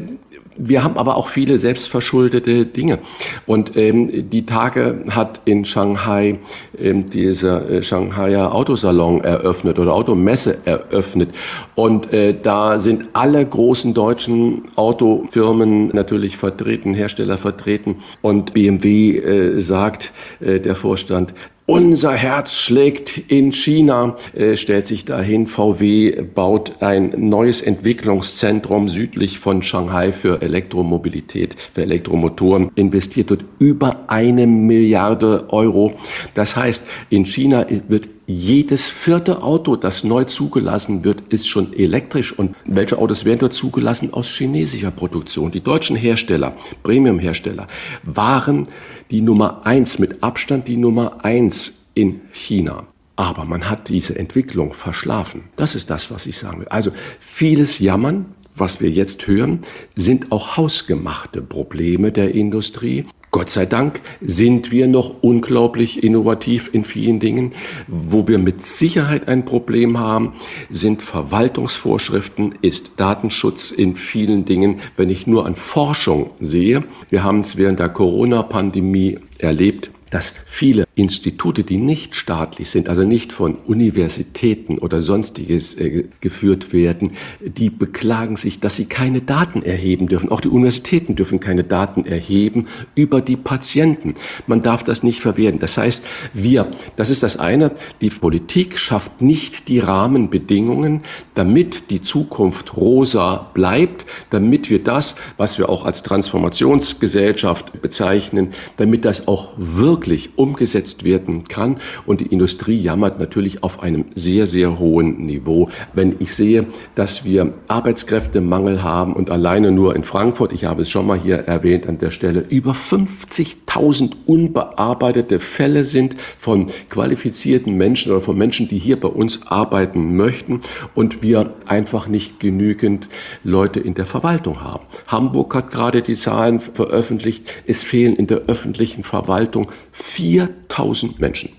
wir 0.58 0.82
haben 0.82 0.96
aber 0.96 1.16
auch 1.16 1.28
viele 1.28 1.56
selbstverschuldete 1.56 2.66
Dinge. 2.66 2.98
Und 3.46 3.76
ähm, 3.76 4.28
die 4.28 4.44
Tage 4.44 5.04
hat 5.10 5.40
in 5.44 5.64
Shanghai 5.64 6.40
ähm, 6.78 7.08
dieser 7.08 7.70
äh, 7.70 7.82
Shanghaier 7.82 8.52
Autosalon 8.52 9.20
eröffnet 9.20 9.78
oder 9.78 9.94
Automesse 9.94 10.58
eröffnet. 10.64 11.30
Und 11.76 12.12
äh, 12.12 12.34
da 12.40 12.80
sind 12.80 13.10
alle 13.12 13.46
großen 13.46 13.94
deutschen 13.94 14.62
Autofirmen 14.74 15.88
natürlich 15.88 16.36
vertreten, 16.36 16.92
Hersteller 16.92 17.38
vertreten. 17.38 17.96
Und 18.20 18.52
BMW 18.52 19.16
äh, 19.16 19.60
sagt, 19.60 20.12
äh, 20.40 20.58
der 20.58 20.74
Vorstand, 20.74 21.34
unser 21.68 22.14
Herz 22.14 22.56
schlägt 22.56 23.18
in 23.28 23.52
China, 23.52 24.16
äh, 24.34 24.56
stellt 24.56 24.86
sich 24.86 25.04
dahin. 25.04 25.46
VW 25.46 26.22
baut 26.22 26.80
ein 26.80 27.12
neues 27.18 27.60
Entwicklungszentrum 27.60 28.88
südlich 28.88 29.38
von 29.38 29.60
Shanghai 29.60 30.12
für 30.12 30.40
Elektromobilität, 30.40 31.56
für 31.74 31.82
Elektromotoren, 31.82 32.70
investiert 32.74 33.30
dort 33.30 33.44
über 33.58 34.04
eine 34.06 34.46
Milliarde 34.46 35.44
Euro. 35.50 35.92
Das 36.32 36.56
heißt, 36.56 36.84
in 37.10 37.26
China 37.26 37.66
wird 37.88 38.08
jedes 38.30 38.88
vierte 38.88 39.42
Auto, 39.42 39.76
das 39.76 40.04
neu 40.04 40.24
zugelassen 40.24 41.02
wird, 41.02 41.22
ist 41.30 41.48
schon 41.48 41.72
elektrisch. 41.72 42.38
Und 42.38 42.54
welche 42.66 42.98
Autos 42.98 43.24
werden 43.24 43.38
dort 43.40 43.54
zugelassen? 43.54 44.12
Aus 44.12 44.28
chinesischer 44.28 44.90
Produktion. 44.90 45.50
Die 45.50 45.62
deutschen 45.62 45.96
Hersteller, 45.96 46.54
Premium-Hersteller, 46.82 47.66
waren 48.02 48.68
die 49.10 49.20
Nummer 49.20 49.66
eins, 49.66 49.98
mit 49.98 50.22
Abstand 50.22 50.68
die 50.68 50.76
Nummer 50.76 51.24
eins 51.24 51.86
in 51.94 52.22
China. 52.32 52.86
Aber 53.16 53.44
man 53.44 53.68
hat 53.68 53.88
diese 53.88 54.16
Entwicklung 54.16 54.74
verschlafen. 54.74 55.44
Das 55.56 55.74
ist 55.74 55.90
das, 55.90 56.10
was 56.10 56.26
ich 56.26 56.38
sagen 56.38 56.60
will. 56.60 56.68
Also 56.68 56.92
vieles 57.18 57.80
Jammern, 57.80 58.26
was 58.54 58.80
wir 58.80 58.90
jetzt 58.90 59.26
hören, 59.26 59.60
sind 59.96 60.30
auch 60.30 60.56
hausgemachte 60.56 61.42
Probleme 61.42 62.12
der 62.12 62.34
Industrie. 62.34 63.06
Gott 63.30 63.50
sei 63.50 63.66
Dank 63.66 64.00
sind 64.22 64.72
wir 64.72 64.88
noch 64.88 65.22
unglaublich 65.22 66.02
innovativ 66.02 66.70
in 66.72 66.84
vielen 66.84 67.20
Dingen. 67.20 67.52
Wo 67.86 68.26
wir 68.26 68.38
mit 68.38 68.64
Sicherheit 68.64 69.28
ein 69.28 69.44
Problem 69.44 69.98
haben, 69.98 70.32
sind 70.70 71.02
Verwaltungsvorschriften, 71.02 72.54
ist 72.62 72.92
Datenschutz 72.96 73.70
in 73.70 73.96
vielen 73.96 74.46
Dingen. 74.46 74.80
Wenn 74.96 75.10
ich 75.10 75.26
nur 75.26 75.44
an 75.44 75.56
Forschung 75.56 76.30
sehe, 76.40 76.84
wir 77.10 77.22
haben 77.22 77.40
es 77.40 77.58
während 77.58 77.80
der 77.80 77.90
Corona-Pandemie 77.90 79.18
erlebt, 79.38 79.90
dass 80.10 80.34
viele 80.46 80.84
Institute, 80.94 81.64
die 81.64 81.76
nicht 81.76 82.16
staatlich 82.16 82.70
sind, 82.70 82.88
also 82.88 83.04
nicht 83.04 83.32
von 83.32 83.56
Universitäten 83.66 84.78
oder 84.78 85.02
sonstiges 85.02 85.74
äh, 85.74 86.04
geführt 86.20 86.72
werden, 86.72 87.12
die 87.40 87.70
beklagen 87.70 88.36
sich, 88.36 88.60
dass 88.60 88.76
sie 88.76 88.86
keine 88.86 89.20
Daten 89.20 89.62
erheben 89.62 90.08
dürfen. 90.08 90.30
Auch 90.30 90.40
die 90.40 90.48
Universitäten 90.48 91.14
dürfen 91.14 91.40
keine 91.40 91.64
Daten 91.64 92.04
erheben 92.04 92.66
über 92.94 93.20
die 93.20 93.36
Patienten. 93.36 94.14
Man 94.46 94.62
darf 94.62 94.82
das 94.84 95.02
nicht 95.02 95.20
verwerten. 95.20 95.58
Das 95.58 95.76
heißt, 95.78 96.04
wir, 96.34 96.70
das 96.96 97.10
ist 97.10 97.22
das 97.22 97.38
eine, 97.38 97.72
die 98.00 98.10
Politik 98.10 98.78
schafft 98.78 99.20
nicht 99.20 99.68
die 99.68 99.78
Rahmenbedingungen, 99.78 101.02
damit 101.34 101.90
die 101.90 102.02
Zukunft 102.02 102.76
rosa 102.76 103.50
bleibt, 103.54 104.06
damit 104.30 104.70
wir 104.70 104.82
das, 104.82 105.16
was 105.36 105.58
wir 105.58 105.68
auch 105.68 105.84
als 105.84 106.02
Transformationsgesellschaft 106.02 107.80
bezeichnen, 107.80 108.50
damit 108.76 109.04
das 109.04 109.28
auch 109.28 109.52
wirklich 109.98 110.30
umgesetzt 110.36 111.02
werden 111.02 111.48
kann. 111.48 111.78
Und 112.06 112.20
die 112.20 112.26
Industrie 112.26 112.78
jammert 112.78 113.18
natürlich 113.18 113.64
auf 113.64 113.82
einem 113.82 114.04
sehr, 114.14 114.46
sehr 114.46 114.78
hohen 114.78 115.26
Niveau. 115.26 115.68
Wenn 115.92 116.14
ich 116.20 116.34
sehe, 116.34 116.66
dass 116.94 117.24
wir 117.24 117.52
Arbeitskräftemangel 117.66 118.84
haben 118.84 119.14
und 119.14 119.32
alleine 119.32 119.72
nur 119.72 119.96
in 119.96 120.04
Frankfurt, 120.04 120.52
ich 120.52 120.66
habe 120.66 120.82
es 120.82 120.90
schon 120.90 121.06
mal 121.06 121.18
hier 121.18 121.38
erwähnt 121.38 121.88
an 121.88 121.98
der 121.98 122.12
Stelle, 122.12 122.44
über 122.48 122.72
50.000 122.72 124.12
unbearbeitete 124.26 125.40
Fälle 125.40 125.84
sind 125.84 126.14
von 126.38 126.68
qualifizierten 126.90 127.76
Menschen 127.76 128.12
oder 128.12 128.20
von 128.20 128.38
Menschen, 128.38 128.68
die 128.68 128.78
hier 128.78 129.00
bei 129.00 129.08
uns 129.08 129.48
arbeiten 129.48 130.14
möchten 130.14 130.60
und 130.94 131.22
wir 131.22 131.54
einfach 131.66 132.06
nicht 132.06 132.38
genügend 132.38 133.08
Leute 133.42 133.80
in 133.80 133.94
der 133.94 134.06
Verwaltung 134.06 134.62
haben. 134.62 134.84
Hamburg 135.08 135.56
hat 135.56 135.72
gerade 135.72 136.02
die 136.02 136.14
Zahlen 136.14 136.60
veröffentlicht. 136.60 137.44
Es 137.66 137.82
fehlen 137.82 138.14
in 138.14 138.28
der 138.28 138.42
öffentlichen 138.46 139.02
Verwaltung 139.02 139.68
4000 139.98 141.20
Menschen. 141.20 141.50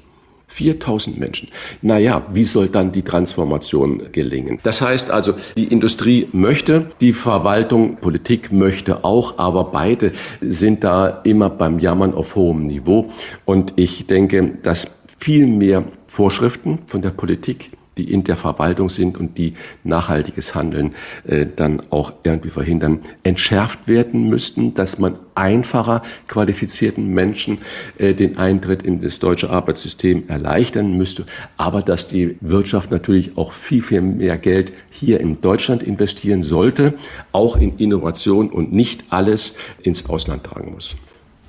4000 0.47 1.19
Menschen. 1.19 1.49
Naja, 1.81 2.25
wie 2.33 2.43
soll 2.43 2.67
dann 2.67 2.91
die 2.91 3.03
Transformation 3.03 4.11
gelingen? 4.11 4.59
Das 4.63 4.81
heißt 4.81 5.11
also, 5.11 5.33
die 5.55 5.65
Industrie 5.65 6.27
möchte, 6.33 6.87
die 6.99 7.13
Verwaltung, 7.13 7.97
Politik 7.97 8.51
möchte 8.51 9.05
auch, 9.05 9.37
aber 9.37 9.65
beide 9.65 10.11
sind 10.41 10.83
da 10.83 11.21
immer 11.23 11.49
beim 11.49 11.79
Jammern 11.79 12.13
auf 12.13 12.35
hohem 12.35 12.65
Niveau. 12.65 13.11
Und 13.45 13.73
ich 13.75 14.07
denke, 14.07 14.57
dass 14.63 14.87
viel 15.19 15.45
mehr 15.47 15.83
Vorschriften 16.07 16.79
von 16.87 17.01
der 17.01 17.11
Politik 17.11 17.71
die 17.97 18.11
in 18.11 18.23
der 18.23 18.37
Verwaltung 18.37 18.89
sind 18.89 19.17
und 19.17 19.37
die 19.37 19.53
nachhaltiges 19.83 20.55
Handeln 20.55 20.95
äh, 21.27 21.45
dann 21.53 21.83
auch 21.89 22.13
irgendwie 22.23 22.49
verhindern, 22.49 22.99
entschärft 23.23 23.87
werden 23.87 24.29
müssten, 24.29 24.73
dass 24.73 24.99
man 24.99 25.17
einfacher 25.35 26.01
qualifizierten 26.27 27.07
Menschen 27.07 27.59
äh, 27.97 28.13
den 28.13 28.37
Eintritt 28.37 28.83
in 28.83 29.01
das 29.01 29.19
deutsche 29.19 29.49
Arbeitssystem 29.49 30.27
erleichtern 30.27 30.97
müsste, 30.97 31.25
aber 31.57 31.81
dass 31.81 32.07
die 32.07 32.37
Wirtschaft 32.41 32.91
natürlich 32.91 33.37
auch 33.37 33.53
viel, 33.53 33.81
viel 33.81 34.01
mehr 34.01 34.37
Geld 34.37 34.71
hier 34.89 35.19
in 35.19 35.41
Deutschland 35.41 35.83
investieren 35.83 36.43
sollte, 36.43 36.93
auch 37.31 37.57
in 37.57 37.77
Innovation 37.77 38.49
und 38.49 38.71
nicht 38.71 39.05
alles 39.09 39.55
ins 39.81 40.09
Ausland 40.09 40.43
tragen 40.43 40.71
muss. 40.73 40.95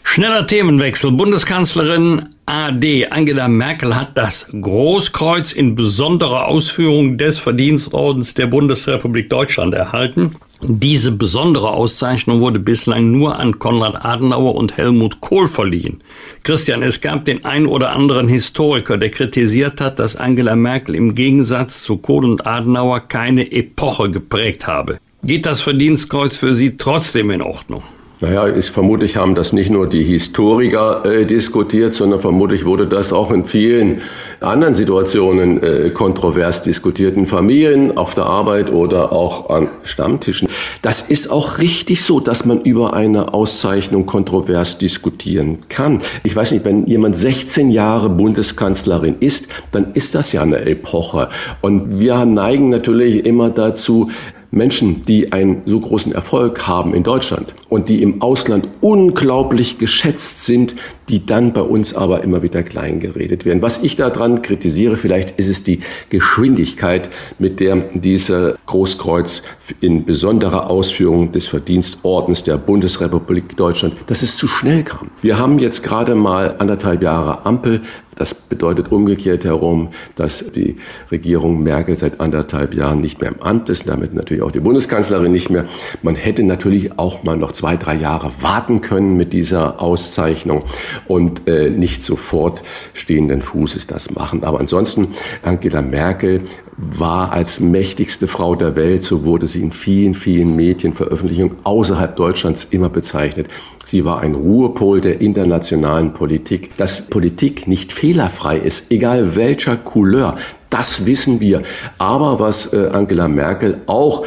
Schneller 0.02 0.46
Themenwechsel. 0.46 1.12
Bundeskanzlerin 1.12 2.30
AD 2.52 3.06
Angela 3.12 3.46
Merkel 3.46 3.94
hat 3.94 4.18
das 4.18 4.48
Großkreuz 4.50 5.52
in 5.52 5.76
besonderer 5.76 6.48
Ausführung 6.48 7.16
des 7.16 7.38
Verdienstordens 7.38 8.34
der 8.34 8.48
Bundesrepublik 8.48 9.30
Deutschland 9.30 9.72
erhalten. 9.72 10.34
Diese 10.60 11.12
besondere 11.12 11.70
Auszeichnung 11.70 12.40
wurde 12.40 12.58
bislang 12.58 13.12
nur 13.12 13.38
an 13.38 13.60
Konrad 13.60 14.04
Adenauer 14.04 14.56
und 14.56 14.76
Helmut 14.76 15.20
Kohl 15.20 15.46
verliehen. 15.46 16.02
Christian, 16.42 16.82
es 16.82 17.00
gab 17.00 17.24
den 17.24 17.44
ein 17.44 17.66
oder 17.66 17.92
anderen 17.92 18.26
Historiker, 18.26 18.98
der 18.98 19.12
kritisiert 19.12 19.80
hat, 19.80 20.00
dass 20.00 20.16
Angela 20.16 20.56
Merkel 20.56 20.96
im 20.96 21.14
Gegensatz 21.14 21.84
zu 21.84 21.98
Kohl 21.98 22.24
und 22.24 22.48
Adenauer 22.48 22.98
keine 22.98 23.52
Epoche 23.52 24.10
geprägt 24.10 24.66
habe. 24.66 24.98
Geht 25.22 25.46
das 25.46 25.62
Verdienstkreuz 25.62 26.36
für 26.36 26.52
Sie 26.52 26.76
trotzdem 26.76 27.30
in 27.30 27.42
Ordnung? 27.42 27.84
Naja, 28.22 28.54
ich, 28.54 28.70
vermutlich 28.70 29.16
haben 29.16 29.34
das 29.34 29.54
nicht 29.54 29.70
nur 29.70 29.88
die 29.88 30.04
Historiker 30.04 31.06
äh, 31.06 31.24
diskutiert, 31.24 31.94
sondern 31.94 32.20
vermutlich 32.20 32.66
wurde 32.66 32.86
das 32.86 33.14
auch 33.14 33.30
in 33.30 33.46
vielen 33.46 34.02
anderen 34.40 34.74
Situationen 34.74 35.62
äh, 35.62 35.88
kontrovers 35.88 36.60
diskutiert, 36.60 37.16
in 37.16 37.26
Familien, 37.26 37.96
auf 37.96 38.12
der 38.12 38.26
Arbeit 38.26 38.70
oder 38.70 39.12
auch 39.12 39.48
an 39.48 39.68
Stammtischen. 39.84 40.48
Das 40.82 41.00
ist 41.00 41.30
auch 41.30 41.60
richtig 41.60 42.02
so, 42.02 42.20
dass 42.20 42.44
man 42.44 42.60
über 42.60 42.92
eine 42.92 43.32
Auszeichnung 43.32 44.04
kontrovers 44.04 44.76
diskutieren 44.76 45.60
kann. 45.70 46.00
Ich 46.22 46.36
weiß 46.36 46.52
nicht, 46.52 46.66
wenn 46.66 46.86
jemand 46.86 47.16
16 47.16 47.70
Jahre 47.70 48.10
Bundeskanzlerin 48.10 49.16
ist, 49.20 49.48
dann 49.72 49.92
ist 49.94 50.14
das 50.14 50.32
ja 50.32 50.42
eine 50.42 50.66
Epoche. 50.66 51.30
Und 51.62 51.98
wir 51.98 52.26
neigen 52.26 52.68
natürlich 52.68 53.24
immer 53.24 53.48
dazu, 53.48 54.10
Menschen, 54.50 55.04
die 55.04 55.32
einen 55.32 55.62
so 55.66 55.78
großen 55.78 56.12
Erfolg 56.12 56.66
haben 56.66 56.94
in 56.94 57.02
Deutschland 57.02 57.54
und 57.68 57.88
die 57.88 58.02
im 58.02 58.20
Ausland 58.20 58.68
unglaublich 58.80 59.78
geschätzt 59.78 60.44
sind, 60.44 60.74
die 61.10 61.26
dann 61.26 61.52
bei 61.52 61.62
uns 61.62 61.94
aber 61.94 62.22
immer 62.22 62.42
wieder 62.42 62.62
klein 62.62 63.00
geredet 63.00 63.44
werden. 63.44 63.62
Was 63.62 63.82
ich 63.82 63.96
daran 63.96 64.42
kritisiere, 64.42 64.96
vielleicht 64.96 65.38
ist 65.38 65.48
es 65.48 65.64
die 65.64 65.80
Geschwindigkeit, 66.08 67.10
mit 67.38 67.60
der 67.60 67.76
dieser 67.94 68.56
Großkreuz 68.66 69.42
in 69.80 70.04
besonderer 70.04 70.70
Ausführung 70.70 71.32
des 71.32 71.48
Verdienstordens 71.48 72.44
der 72.44 72.56
Bundesrepublik 72.56 73.56
Deutschland, 73.56 73.94
dass 74.06 74.22
es 74.22 74.36
zu 74.36 74.46
schnell 74.46 74.84
kam. 74.84 75.10
Wir 75.22 75.38
haben 75.38 75.58
jetzt 75.58 75.82
gerade 75.82 76.14
mal 76.14 76.56
anderthalb 76.58 77.02
Jahre 77.02 77.44
Ampel 77.44 77.82
Das 78.20 78.34
bedeutet 78.34 78.92
umgekehrt 78.92 79.46
herum, 79.46 79.88
dass 80.14 80.44
die 80.54 80.76
Regierung 81.10 81.62
Merkel 81.62 81.96
seit 81.96 82.20
anderthalb 82.20 82.74
Jahren 82.74 83.00
nicht 83.00 83.18
mehr 83.22 83.30
im 83.30 83.40
Amt 83.40 83.70
ist, 83.70 83.88
damit 83.88 84.12
natürlich 84.12 84.42
auch 84.42 84.50
die 84.50 84.60
Bundeskanzlerin 84.60 85.32
nicht 85.32 85.48
mehr. 85.48 85.64
Man 86.02 86.16
hätte 86.16 86.42
natürlich 86.42 86.98
auch 86.98 87.22
mal 87.22 87.38
noch 87.38 87.52
zwei, 87.52 87.78
drei 87.78 87.94
Jahre 87.94 88.30
warten 88.42 88.82
können 88.82 89.16
mit 89.16 89.32
dieser 89.32 89.80
Auszeichnung 89.80 90.64
und 91.06 91.48
äh, 91.48 91.70
nicht 91.70 92.02
sofort 92.02 92.62
stehenden 92.92 93.42
Fußes 93.42 93.86
das 93.86 94.10
machen. 94.10 94.44
Aber 94.44 94.60
ansonsten, 94.60 95.08
Angela 95.42 95.82
Merkel 95.82 96.42
war 96.76 97.32
als 97.32 97.60
mächtigste 97.60 98.26
Frau 98.26 98.54
der 98.54 98.74
Welt, 98.74 99.02
so 99.02 99.24
wurde 99.24 99.46
sie 99.46 99.60
in 99.60 99.72
vielen, 99.72 100.14
vielen 100.14 100.56
Medienveröffentlichungen 100.56 101.56
außerhalb 101.64 102.16
Deutschlands 102.16 102.66
immer 102.70 102.88
bezeichnet. 102.88 103.48
Sie 103.84 104.04
war 104.04 104.20
ein 104.20 104.34
Ruhepol 104.34 105.00
der 105.00 105.20
internationalen 105.20 106.12
Politik. 106.12 106.76
Dass 106.76 107.02
Politik 107.02 107.66
nicht 107.66 107.92
fehlerfrei 107.92 108.56
ist, 108.58 108.90
egal 108.90 109.36
welcher 109.36 109.76
Couleur, 109.76 110.36
das 110.70 111.04
wissen 111.04 111.40
wir. 111.40 111.62
Aber 111.98 112.38
was 112.40 112.72
äh, 112.72 112.88
Angela 112.92 113.28
Merkel 113.28 113.78
auch 113.86 114.24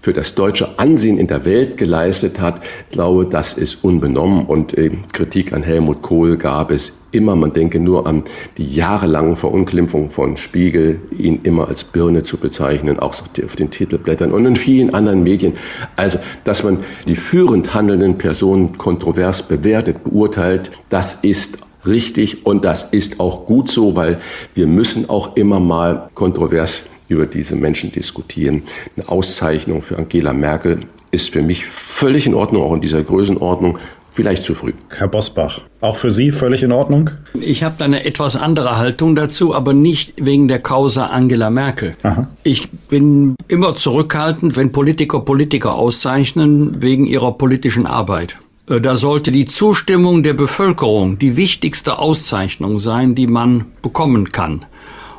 für 0.00 0.12
das 0.12 0.34
deutsche 0.34 0.78
Ansehen 0.78 1.18
in 1.18 1.26
der 1.26 1.44
Welt 1.44 1.76
geleistet 1.76 2.40
hat, 2.40 2.62
glaube, 2.90 3.26
das 3.26 3.52
ist 3.52 3.84
unbenommen. 3.84 4.46
Und 4.46 4.76
äh, 4.76 4.90
Kritik 5.12 5.52
an 5.52 5.62
Helmut 5.62 6.02
Kohl 6.02 6.36
gab 6.36 6.70
es 6.70 6.92
immer. 7.12 7.36
Man 7.36 7.52
denke 7.52 7.80
nur 7.80 8.06
an 8.06 8.24
die 8.56 8.70
jahrelangen 8.70 9.36
Verunglimpfungen 9.36 10.10
von 10.10 10.36
Spiegel, 10.36 11.00
ihn 11.16 11.40
immer 11.42 11.68
als 11.68 11.84
Birne 11.84 12.22
zu 12.22 12.36
bezeichnen, 12.36 12.98
auch 12.98 13.14
auf 13.20 13.56
den 13.56 13.70
Titelblättern 13.70 14.32
und 14.32 14.46
in 14.46 14.56
vielen 14.56 14.94
anderen 14.94 15.22
Medien. 15.22 15.54
Also, 15.96 16.18
dass 16.44 16.62
man 16.62 16.78
die 17.06 17.16
führend 17.16 17.74
handelnden 17.74 18.16
Personen 18.18 18.78
kontrovers 18.78 19.42
bewertet, 19.42 20.04
beurteilt, 20.04 20.70
das 20.88 21.14
ist 21.22 21.58
richtig 21.86 22.46
und 22.46 22.64
das 22.64 22.84
ist 22.84 23.20
auch 23.20 23.46
gut 23.46 23.70
so, 23.70 23.96
weil 23.96 24.20
wir 24.54 24.66
müssen 24.66 25.08
auch 25.08 25.36
immer 25.36 25.60
mal 25.60 26.08
kontrovers 26.14 26.84
über 27.10 27.26
diese 27.26 27.56
Menschen 27.56 27.92
diskutieren. 27.92 28.62
Eine 28.96 29.08
Auszeichnung 29.08 29.82
für 29.82 29.98
Angela 29.98 30.32
Merkel 30.32 30.80
ist 31.10 31.30
für 31.30 31.42
mich 31.42 31.66
völlig 31.66 32.26
in 32.26 32.34
Ordnung, 32.34 32.62
auch 32.62 32.72
in 32.72 32.80
dieser 32.80 33.02
Größenordnung. 33.02 33.78
Vielleicht 34.12 34.44
zu 34.44 34.54
früh. 34.54 34.72
Herr 34.88 35.06
Bosbach, 35.06 35.60
auch 35.80 35.96
für 35.96 36.10
Sie 36.10 36.32
völlig 36.32 36.64
in 36.64 36.72
Ordnung? 36.72 37.10
Ich 37.40 37.62
habe 37.62 37.76
da 37.78 37.84
eine 37.84 38.04
etwas 38.04 38.34
andere 38.34 38.76
Haltung 38.76 39.14
dazu, 39.14 39.54
aber 39.54 39.72
nicht 39.72 40.14
wegen 40.16 40.48
der 40.48 40.58
Causa 40.58 41.06
Angela 41.06 41.48
Merkel. 41.48 41.92
Aha. 42.02 42.28
Ich 42.42 42.68
bin 42.70 43.36
immer 43.46 43.76
zurückhaltend, 43.76 44.56
wenn 44.56 44.72
Politiker 44.72 45.20
Politiker 45.20 45.76
auszeichnen 45.76 46.82
wegen 46.82 47.06
ihrer 47.06 47.32
politischen 47.38 47.86
Arbeit. 47.86 48.36
Äh, 48.68 48.80
da 48.80 48.96
sollte 48.96 49.30
die 49.30 49.46
Zustimmung 49.46 50.24
der 50.24 50.34
Bevölkerung 50.34 51.18
die 51.18 51.36
wichtigste 51.36 51.98
Auszeichnung 51.98 52.80
sein, 52.80 53.14
die 53.14 53.28
man 53.28 53.66
bekommen 53.80 54.32
kann. 54.32 54.66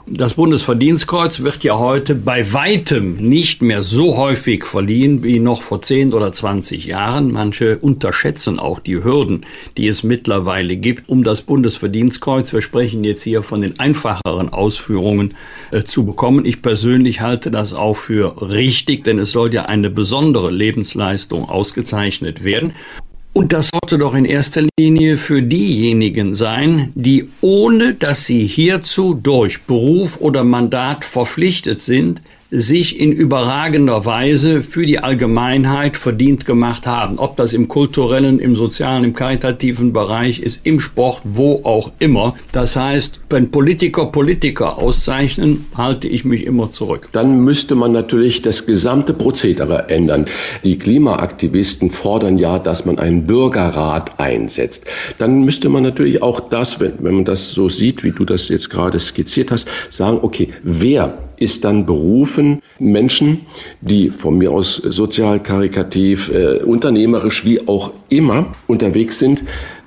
Das 0.08 0.34
Bundesverdienstkreuz 0.34 1.42
wird 1.42 1.64
ja 1.64 1.78
heute 1.78 2.16
bei 2.16 2.54
weitem 2.54 3.18
nicht 3.18 3.62
mehr 3.62 3.84
so 3.84 4.18
häufig 4.18 4.66
verliehen 4.66 5.24
wie 5.24 5.40
noch 5.40 5.62
vor 5.62 5.82
10 5.82 6.14
oder 6.14 6.34
20 6.34 6.86
Jahren. 6.86 7.32
Manche 7.32 7.78
unterschätzen 7.78 8.58
auch 8.58 8.80
die 8.80 9.04
Hürden, 9.04 9.46
die 9.78 9.88
es 9.88 10.02
mittlerweile 10.04 10.76
gibt, 10.76 11.08
um 11.10 11.24
das 11.24 11.44
Bundesverdienstkreuz, 11.44 12.52
wir 12.52 12.64
sprechen 12.64 13.04
jetzt 13.04 13.22
hier 13.22 13.44
von 13.44 13.62
den 13.62 13.80
einfacheren 13.80 14.50
Ausführungen, 14.50 15.36
äh, 15.70 15.84
zu 15.84 16.04
bekommen. 16.06 16.46
Ich 16.46 16.64
persönlich 16.64 17.22
halte 17.22 17.52
das 17.52 17.74
auch 17.74 17.96
für 17.96 18.42
richtig, 18.42 19.04
denn 19.04 19.20
es 19.20 19.32
soll 19.32 19.54
ja 19.54 19.66
eine 19.66 19.92
besondere 19.92 20.50
Lebensleistung 20.50 21.48
ausgezeichnet 21.48 22.44
werden. 22.44 22.74
Und 23.34 23.54
das 23.54 23.70
sollte 23.72 23.98
doch 23.98 24.14
in 24.14 24.26
erster 24.26 24.64
Linie 24.78 25.18
für 25.18 25.42
diejenigen 25.42 26.36
sein, 26.36 26.92
die 26.96 27.30
ohne 27.40 27.94
dass 27.94 28.26
sie 28.26 28.46
hierzu 28.46 29.14
durch 29.14 29.62
Beruf 29.62 30.20
oder 30.20 30.44
Mandat 30.44 31.06
verpflichtet 31.06 31.82
sind, 31.82 32.22
sich 32.54 33.00
in 33.00 33.14
überragender 33.14 34.06
Weise 34.06 34.62
für 34.62 34.86
die 34.86 35.00
Allgemeinheit 35.00 35.96
verdient 35.96 36.46
gemacht 36.46 36.86
haben. 36.86 37.18
Ob 37.18 37.38
das 37.38 37.54
im 37.54 37.70
kulturellen, 37.70 38.40
im 38.40 38.58
sozialen, 38.58 39.06
im 39.06 39.14
karitativen 39.14 39.94
Bereich 39.94 40.42
ist, 40.42 40.60
im 40.66 40.82
Sport, 40.82 41.22
wo 41.24 41.62
auch 41.64 41.92
immer. 42.00 42.36
Das 42.52 42.76
heißt, 42.76 43.22
wenn 43.30 43.52
Politiker 43.52 44.08
Politiker 44.08 44.78
auszeichnen, 44.80 45.66
halte 45.78 46.10
ich 46.10 46.26
mich 46.26 46.46
immer 46.46 46.72
zurück. 46.72 47.08
Dann 47.14 47.40
müsste 47.46 47.76
man 47.76 47.94
natürlich 47.94 48.42
das 48.42 48.66
gesamte 48.66 49.14
Prozedere 49.14 49.88
ändern. 49.88 50.26
Die 50.66 50.78
Klimaaktivisten 50.78 51.90
fordern 51.90 52.38
ja, 52.38 52.60
dass 52.60 52.86
man 52.86 53.00
einen 53.00 53.28
Bürgerrat 53.28 54.20
einsetzt. 54.20 54.86
Dann 55.18 55.46
müsste 55.46 55.70
man 55.70 55.84
natürlich 55.84 56.22
auch 56.22 56.42
das, 56.42 56.82
wenn, 56.82 56.96
wenn 57.00 57.16
man 57.16 57.26
das 57.26 57.52
so 57.52 57.70
sieht, 57.70 58.04
wie 58.04 58.12
du 58.12 58.26
das 58.26 58.50
jetzt 58.50 58.70
gerade 58.70 59.00
skizziert 59.00 59.52
hast, 59.52 59.70
sagen, 59.90 60.20
okay, 60.22 60.50
wer 60.64 61.31
ist 61.42 61.66
dann 61.66 61.86
berufen, 61.86 62.62
Menschen, 62.78 63.42
die 63.82 64.12
von 64.12 64.38
mir 64.38 64.52
aus 64.52 64.76
sozial, 64.76 65.42
karikativ, 65.42 66.32
äh, 66.32 66.60
unternehmerisch, 66.64 67.44
wie 67.46 67.68
auch 67.68 67.94
immer 68.10 68.46
unterwegs 68.68 69.18
sind, 69.18 69.44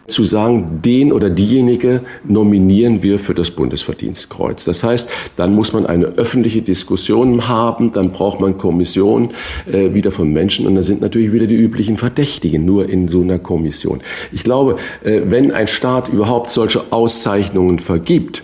zu 0.06 0.24
sagen, 0.24 0.80
den 0.84 1.12
oder 1.12 1.30
diejenige 1.30 2.02
nominieren 2.24 3.02
wir 3.02 3.18
für 3.18 3.34
das 3.34 3.50
Bundesverdienstkreuz. 3.52 4.64
Das 4.64 4.82
heißt, 4.82 5.08
dann 5.36 5.54
muss 5.54 5.72
man 5.72 5.86
eine 5.86 6.06
öffentliche 6.06 6.60
Diskussion 6.60 7.48
haben, 7.48 7.92
dann 7.92 8.10
braucht 8.10 8.40
man 8.40 8.58
Kommissionen 8.58 9.30
äh, 9.70 9.94
wieder 9.94 10.10
von 10.10 10.32
Menschen 10.32 10.66
und 10.66 10.74
da 10.74 10.82
sind 10.82 11.00
natürlich 11.00 11.32
wieder 11.32 11.46
die 11.46 11.54
üblichen 11.54 11.96
Verdächtigen 11.96 12.64
nur 12.64 12.88
in 12.88 13.08
so 13.08 13.22
einer 13.22 13.38
Kommission. 13.38 14.02
Ich 14.32 14.42
glaube, 14.42 14.76
äh, 15.04 15.22
wenn 15.24 15.52
ein 15.52 15.68
Staat 15.68 16.08
überhaupt 16.08 16.50
solche 16.50 16.92
Auszeichnungen 16.92 17.78
vergibt, 17.78 18.42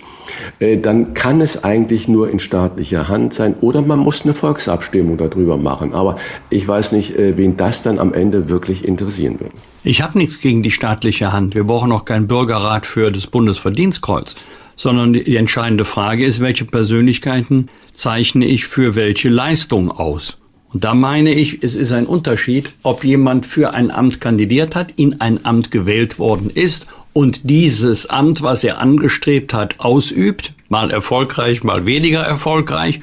dann 0.77 1.13
kann 1.13 1.41
es 1.41 1.63
eigentlich 1.63 2.07
nur 2.07 2.29
in 2.29 2.39
staatlicher 2.39 3.07
Hand 3.07 3.33
sein 3.33 3.55
oder 3.61 3.81
man 3.81 3.99
muss 3.99 4.23
eine 4.23 4.33
Volksabstimmung 4.33 5.17
darüber 5.17 5.57
machen. 5.57 5.93
Aber 5.93 6.17
ich 6.49 6.67
weiß 6.67 6.91
nicht, 6.91 7.15
äh, 7.15 7.37
wen 7.37 7.57
das 7.57 7.83
dann 7.83 7.99
am 7.99 8.13
Ende 8.13 8.49
wirklich 8.49 8.85
interessieren 8.85 9.39
wird. 9.39 9.51
Ich 9.83 10.01
habe 10.01 10.17
nichts 10.17 10.41
gegen 10.41 10.61
die 10.61 10.71
staatliche 10.71 11.33
Hand. 11.33 11.55
Wir 11.55 11.63
brauchen 11.63 11.91
auch 11.91 12.05
keinen 12.05 12.27
Bürgerrat 12.27 12.85
für 12.85 13.11
das 13.11 13.27
Bundesverdienstkreuz, 13.27 14.35
sondern 14.75 15.13
die 15.13 15.35
entscheidende 15.35 15.85
Frage 15.85 16.25
ist, 16.25 16.39
welche 16.39 16.65
Persönlichkeiten 16.65 17.69
zeichne 17.91 18.45
ich 18.45 18.65
für 18.65 18.95
welche 18.95 19.29
Leistung 19.29 19.91
aus? 19.91 20.37
Und 20.73 20.85
da 20.85 20.93
meine 20.93 21.33
ich, 21.33 21.63
es 21.63 21.75
ist 21.75 21.91
ein 21.91 22.05
Unterschied, 22.05 22.71
ob 22.83 23.03
jemand 23.03 23.45
für 23.45 23.73
ein 23.73 23.91
Amt 23.91 24.21
kandidiert 24.21 24.75
hat, 24.75 24.93
in 24.95 25.19
ein 25.19 25.45
Amt 25.45 25.71
gewählt 25.71 26.17
worden 26.17 26.49
ist 26.49 26.87
und 27.13 27.49
dieses 27.49 28.09
Amt, 28.09 28.41
was 28.41 28.63
er 28.63 28.79
angestrebt 28.79 29.53
hat, 29.53 29.79
ausübt, 29.79 30.53
mal 30.69 30.91
erfolgreich, 30.91 31.63
mal 31.63 31.85
weniger 31.85 32.21
erfolgreich, 32.21 33.01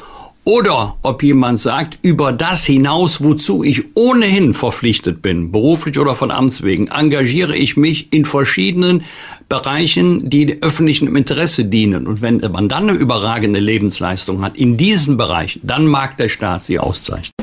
oder 0.48 0.96
ob 1.02 1.22
jemand 1.22 1.60
sagt, 1.60 1.98
über 2.00 2.32
das 2.32 2.64
hinaus, 2.64 3.22
wozu 3.22 3.62
ich 3.62 3.84
ohnehin 3.94 4.54
verpflichtet 4.54 5.20
bin, 5.20 5.52
beruflich 5.52 5.98
oder 5.98 6.14
von 6.14 6.30
Amts 6.30 6.62
wegen, 6.62 6.88
engagiere 6.88 7.54
ich 7.54 7.76
mich 7.76 8.14
in 8.14 8.24
verschiedenen 8.24 9.02
Bereichen, 9.50 10.30
die 10.30 10.62
öffentlichen 10.62 11.14
Interesse 11.14 11.66
dienen. 11.66 12.06
Und 12.06 12.22
wenn 12.22 12.38
man 12.38 12.70
dann 12.70 12.88
eine 12.88 12.98
überragende 12.98 13.60
Lebensleistung 13.60 14.42
hat 14.42 14.56
in 14.56 14.78
diesen 14.78 15.18
Bereichen, 15.18 15.60
dann 15.64 15.86
mag 15.86 16.16
der 16.16 16.30
Staat 16.30 16.64
sie 16.64 16.78
auszeichnen. 16.78 17.37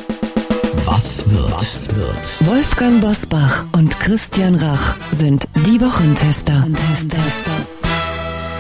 Was 0.96 1.30
wird? 1.30 1.52
Was 1.52 1.94
wird? 1.94 2.48
Wolfgang 2.48 3.02
Bosbach 3.02 3.66
und 3.74 4.00
Christian 4.00 4.56
Rach 4.56 4.96
sind 5.12 5.46
die 5.66 5.82
Wochentester. 5.82 6.66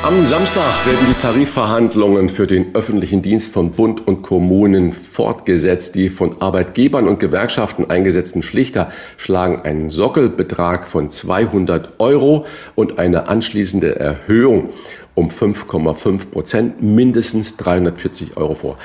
Am 0.05 0.23
Samstag 0.27 0.85
werden 0.85 1.07
die 1.09 1.19
Tarifverhandlungen 1.19 2.29
für 2.29 2.45
den 2.45 2.75
öffentlichen 2.75 3.23
Dienst 3.23 3.51
von 3.51 3.71
Bund 3.71 4.05
und 4.05 4.21
Kommunen 4.21 4.93
fortgesetzt. 4.93 5.95
Die 5.95 6.09
von 6.09 6.43
Arbeitgebern 6.43 7.07
und 7.07 7.19
Gewerkschaften 7.19 7.89
eingesetzten 7.89 8.43
Schlichter 8.43 8.91
schlagen 9.17 9.63
einen 9.63 9.89
Sockelbetrag 9.89 10.85
von 10.85 11.09
200 11.09 11.99
Euro 11.99 12.45
und 12.75 12.99
eine 12.99 13.27
anschließende 13.27 13.95
Erhöhung 13.95 14.69
um 15.15 15.29
5,5 15.29 16.27
Prozent, 16.29 16.83
mindestens 16.83 17.57
340 17.57 18.37
Euro 18.37 18.53
vor. 18.53 18.77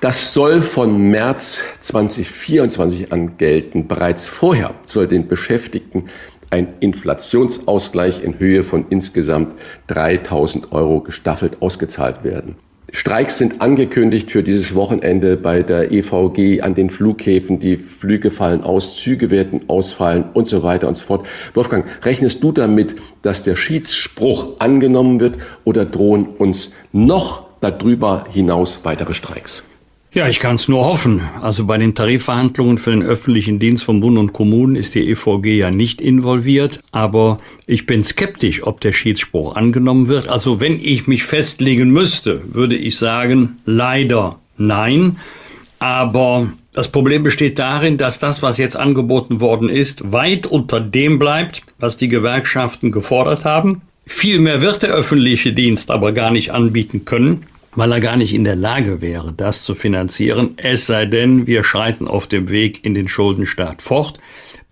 Das 0.00 0.34
soll 0.34 0.60
von 0.60 1.10
März 1.10 1.64
2024 1.80 3.12
an 3.12 3.38
gelten. 3.38 3.88
Bereits 3.88 4.26
vorher 4.26 4.74
soll 4.84 5.06
den 5.06 5.26
Beschäftigten 5.28 6.10
ein 6.50 6.68
Inflationsausgleich 6.80 8.22
in 8.22 8.38
Höhe 8.38 8.64
von 8.64 8.86
insgesamt 8.90 9.54
3000 9.88 10.72
Euro 10.72 11.00
gestaffelt 11.00 11.60
ausgezahlt 11.60 12.24
werden. 12.24 12.56
Streiks 12.92 13.38
sind 13.38 13.60
angekündigt 13.60 14.30
für 14.30 14.42
dieses 14.42 14.74
Wochenende 14.74 15.36
bei 15.36 15.62
der 15.62 15.90
EVG 15.90 16.62
an 16.62 16.74
den 16.74 16.88
Flughäfen. 16.88 17.58
Die 17.58 17.76
Flüge 17.76 18.30
fallen 18.30 18.62
aus, 18.62 18.96
Züge 18.96 19.30
werden 19.30 19.62
ausfallen 19.66 20.24
und 20.34 20.46
so 20.46 20.62
weiter 20.62 20.86
und 20.86 20.96
so 20.96 21.04
fort. 21.04 21.26
Wolfgang, 21.54 21.84
rechnest 22.04 22.42
du 22.44 22.52
damit, 22.52 22.94
dass 23.22 23.42
der 23.42 23.56
Schiedsspruch 23.56 24.60
angenommen 24.60 25.18
wird 25.20 25.36
oder 25.64 25.84
drohen 25.84 26.26
uns 26.26 26.72
noch 26.92 27.46
darüber 27.60 28.24
hinaus 28.32 28.84
weitere 28.84 29.14
Streiks? 29.14 29.64
Ja, 30.16 30.26
ich 30.30 30.40
kann 30.40 30.54
es 30.54 30.66
nur 30.66 30.86
hoffen. 30.86 31.20
Also 31.42 31.66
bei 31.66 31.76
den 31.76 31.94
Tarifverhandlungen 31.94 32.78
für 32.78 32.90
den 32.90 33.02
öffentlichen 33.02 33.58
Dienst 33.58 33.84
von 33.84 34.00
Bund 34.00 34.16
und 34.16 34.32
Kommunen 34.32 34.74
ist 34.74 34.94
die 34.94 35.10
EVG 35.10 35.58
ja 35.58 35.70
nicht 35.70 36.00
involviert, 36.00 36.80
aber 36.90 37.36
ich 37.66 37.84
bin 37.84 38.02
skeptisch, 38.02 38.62
ob 38.66 38.80
der 38.80 38.94
Schiedsspruch 38.94 39.56
angenommen 39.56 40.08
wird. 40.08 40.30
Also 40.30 40.58
wenn 40.58 40.80
ich 40.80 41.06
mich 41.06 41.24
festlegen 41.24 41.90
müsste, 41.90 42.40
würde 42.54 42.76
ich 42.76 42.96
sagen, 42.96 43.58
leider 43.66 44.38
nein. 44.56 45.18
Aber 45.80 46.50
das 46.72 46.88
Problem 46.90 47.22
besteht 47.22 47.58
darin, 47.58 47.98
dass 47.98 48.18
das, 48.18 48.40
was 48.40 48.56
jetzt 48.56 48.78
angeboten 48.78 49.40
worden 49.40 49.68
ist, 49.68 50.12
weit 50.12 50.46
unter 50.46 50.80
dem 50.80 51.18
bleibt, 51.18 51.60
was 51.78 51.98
die 51.98 52.08
Gewerkschaften 52.08 52.90
gefordert 52.90 53.44
haben. 53.44 53.82
Viel 54.06 54.38
mehr 54.38 54.62
wird 54.62 54.82
der 54.82 54.94
öffentliche 54.94 55.52
Dienst 55.52 55.90
aber 55.90 56.12
gar 56.12 56.30
nicht 56.30 56.52
anbieten 56.52 57.04
können 57.04 57.44
weil 57.76 57.92
er 57.92 58.00
gar 58.00 58.16
nicht 58.16 58.34
in 58.34 58.44
der 58.44 58.56
Lage 58.56 59.00
wäre, 59.00 59.32
das 59.32 59.62
zu 59.62 59.74
finanzieren, 59.74 60.54
es 60.56 60.86
sei 60.86 61.06
denn, 61.06 61.46
wir 61.46 61.62
schreiten 61.62 62.08
auf 62.08 62.26
dem 62.26 62.48
Weg 62.48 62.84
in 62.84 62.94
den 62.94 63.06
Schuldenstaat 63.06 63.82
fort. 63.82 64.18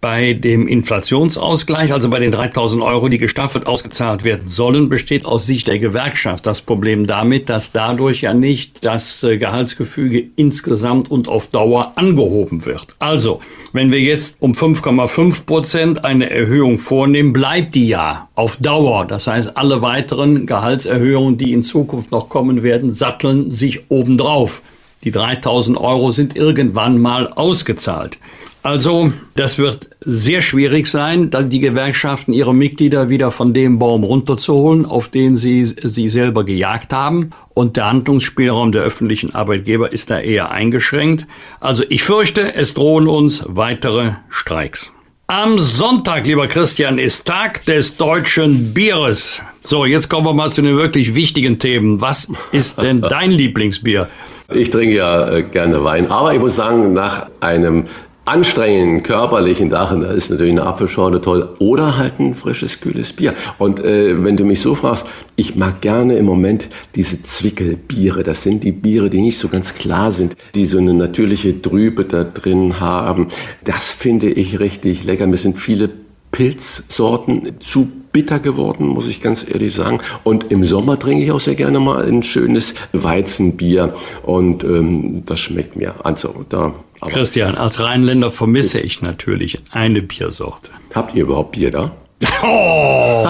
Bei 0.04 0.34
dem 0.34 0.68
Inflationsausgleich, 0.68 1.90
also 1.90 2.10
bei 2.10 2.18
den 2.18 2.30
3000 2.30 2.82
Euro, 2.82 3.08
die 3.08 3.16
gestaffelt 3.16 3.66
ausgezahlt 3.66 4.22
werden 4.22 4.50
sollen, 4.50 4.90
besteht 4.90 5.24
aus 5.24 5.46
Sicht 5.46 5.66
der 5.66 5.78
Gewerkschaft 5.78 6.46
das 6.46 6.60
Problem 6.60 7.06
damit, 7.06 7.48
dass 7.48 7.72
dadurch 7.72 8.20
ja 8.20 8.34
nicht 8.34 8.84
das 8.84 9.22
äh, 9.22 9.38
Gehaltsgefüge 9.38 10.22
insgesamt 10.36 11.10
und 11.10 11.26
auf 11.26 11.46
Dauer 11.46 11.92
angehoben 11.94 12.66
wird. 12.66 12.88
Also, 12.98 13.40
wenn 13.72 13.90
wir 13.90 14.00
jetzt 14.00 14.36
um 14.40 14.52
5,5 14.52 15.46
Prozent 15.46 16.04
eine 16.04 16.28
Erhöhung 16.28 16.78
vornehmen, 16.78 17.32
bleibt 17.32 17.74
die 17.74 17.88
ja 17.88 18.28
auf 18.34 18.58
Dauer. 18.58 19.06
Das 19.06 19.26
heißt, 19.26 19.56
alle 19.56 19.80
weiteren 19.80 20.44
Gehaltserhöhungen, 20.44 21.38
die 21.38 21.54
in 21.54 21.62
Zukunft 21.62 22.10
noch 22.10 22.28
kommen 22.28 22.62
werden, 22.62 22.92
satteln 22.92 23.52
sich 23.52 23.90
obendrauf. 23.90 24.60
Die 25.02 25.12
3000 25.12 25.78
Euro 25.78 26.10
sind 26.10 26.36
irgendwann 26.36 27.00
mal 27.00 27.28
ausgezahlt. 27.28 28.18
Also, 28.64 29.12
das 29.34 29.58
wird 29.58 29.90
sehr 30.00 30.40
schwierig 30.40 30.86
sein, 30.86 31.28
dann 31.28 31.50
die 31.50 31.60
Gewerkschaften 31.60 32.32
ihre 32.32 32.54
Mitglieder 32.54 33.10
wieder 33.10 33.30
von 33.30 33.52
dem 33.52 33.78
Baum 33.78 34.04
runterzuholen, 34.04 34.86
auf 34.86 35.08
den 35.08 35.36
sie 35.36 35.66
sie 35.66 36.08
selber 36.08 36.44
gejagt 36.44 36.94
haben. 36.94 37.28
Und 37.52 37.76
der 37.76 37.90
Handlungsspielraum 37.90 38.72
der 38.72 38.80
öffentlichen 38.80 39.34
Arbeitgeber 39.34 39.92
ist 39.92 40.08
da 40.08 40.18
eher 40.18 40.50
eingeschränkt. 40.50 41.26
Also, 41.60 41.84
ich 41.90 42.04
fürchte, 42.04 42.54
es 42.54 42.72
drohen 42.72 43.06
uns 43.06 43.44
weitere 43.46 44.12
Streiks. 44.30 44.94
Am 45.26 45.58
Sonntag, 45.58 46.26
lieber 46.26 46.46
Christian, 46.46 46.96
ist 46.96 47.26
Tag 47.26 47.66
des 47.66 47.98
deutschen 47.98 48.72
Bieres. 48.72 49.42
So, 49.62 49.84
jetzt 49.84 50.08
kommen 50.08 50.26
wir 50.26 50.32
mal 50.32 50.50
zu 50.50 50.62
den 50.62 50.78
wirklich 50.78 51.14
wichtigen 51.14 51.58
Themen. 51.58 52.00
Was 52.00 52.32
ist 52.50 52.80
denn 52.80 53.02
dein 53.02 53.30
Lieblingsbier? 53.30 54.08
Ich 54.54 54.70
trinke 54.70 54.96
ja 54.96 55.30
äh, 55.30 55.42
gerne 55.42 55.84
Wein, 55.84 56.10
aber 56.10 56.32
ich 56.32 56.40
muss 56.40 56.56
sagen, 56.56 56.94
nach 56.94 57.26
einem 57.40 57.84
anstrengenden 58.24 59.02
körperlichen 59.02 59.70
Dachen, 59.70 60.00
da 60.00 60.10
ist 60.12 60.30
natürlich 60.30 60.52
eine 60.52 60.64
Apfelschorle 60.64 61.20
toll 61.20 61.48
oder 61.58 61.98
halt 61.98 62.18
ein 62.20 62.34
frisches, 62.34 62.80
kühles 62.80 63.12
Bier. 63.12 63.34
Und 63.58 63.80
äh, 63.80 64.22
wenn 64.24 64.36
du 64.36 64.44
mich 64.44 64.60
so 64.60 64.74
fragst, 64.74 65.06
ich 65.36 65.56
mag 65.56 65.80
gerne 65.80 66.16
im 66.16 66.26
Moment 66.26 66.68
diese 66.94 67.22
Zwickelbiere. 67.22 68.22
Das 68.22 68.42
sind 68.42 68.64
die 68.64 68.72
Biere, 68.72 69.10
die 69.10 69.20
nicht 69.20 69.38
so 69.38 69.48
ganz 69.48 69.74
klar 69.74 70.12
sind, 70.12 70.36
die 70.54 70.64
so 70.64 70.78
eine 70.78 70.94
natürliche 70.94 71.60
Trübe 71.60 72.04
da 72.04 72.24
drin 72.24 72.80
haben. 72.80 73.28
Das 73.64 73.92
finde 73.92 74.30
ich 74.30 74.60
richtig 74.60 75.04
lecker. 75.04 75.26
Mir 75.26 75.36
sind 75.36 75.58
viele 75.58 75.90
Pilzsorten 76.32 77.60
zu 77.60 77.88
bitter 78.12 78.38
geworden, 78.38 78.86
muss 78.86 79.08
ich 79.08 79.20
ganz 79.20 79.46
ehrlich 79.48 79.74
sagen. 79.74 79.98
Und 80.22 80.50
im 80.50 80.64
Sommer 80.64 80.98
trinke 80.98 81.24
ich 81.24 81.32
auch 81.32 81.40
sehr 81.40 81.56
gerne 81.56 81.80
mal 81.80 82.04
ein 82.04 82.22
schönes 82.22 82.74
Weizenbier 82.92 83.94
und 84.22 84.64
ähm, 84.64 85.24
das 85.26 85.40
schmeckt 85.40 85.76
mir. 85.76 85.94
Also 86.04 86.44
da 86.48 86.74
aber 87.04 87.12
Christian, 87.12 87.56
als 87.56 87.80
Rheinländer 87.80 88.30
vermisse 88.30 88.80
ich 88.80 89.02
natürlich 89.02 89.58
eine 89.72 90.02
Biersorte. 90.02 90.70
Habt 90.94 91.14
ihr 91.14 91.22
überhaupt 91.22 91.52
Bier 91.52 91.70
da? 91.70 91.92
Oh, 92.42 93.26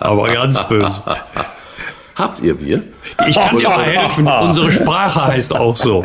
aber 0.00 0.32
ganz 0.32 0.58
böse. 0.68 1.02
Habt 2.14 2.40
ihr 2.40 2.54
Bier? 2.54 2.82
Ich 3.28 3.36
kann 3.36 3.58
dir 3.58 3.68
mal 3.68 3.82
helfen. 3.84 4.26
Unsere 4.26 4.72
Sprache 4.72 5.26
heißt 5.26 5.54
auch 5.54 5.76
so. 5.76 6.04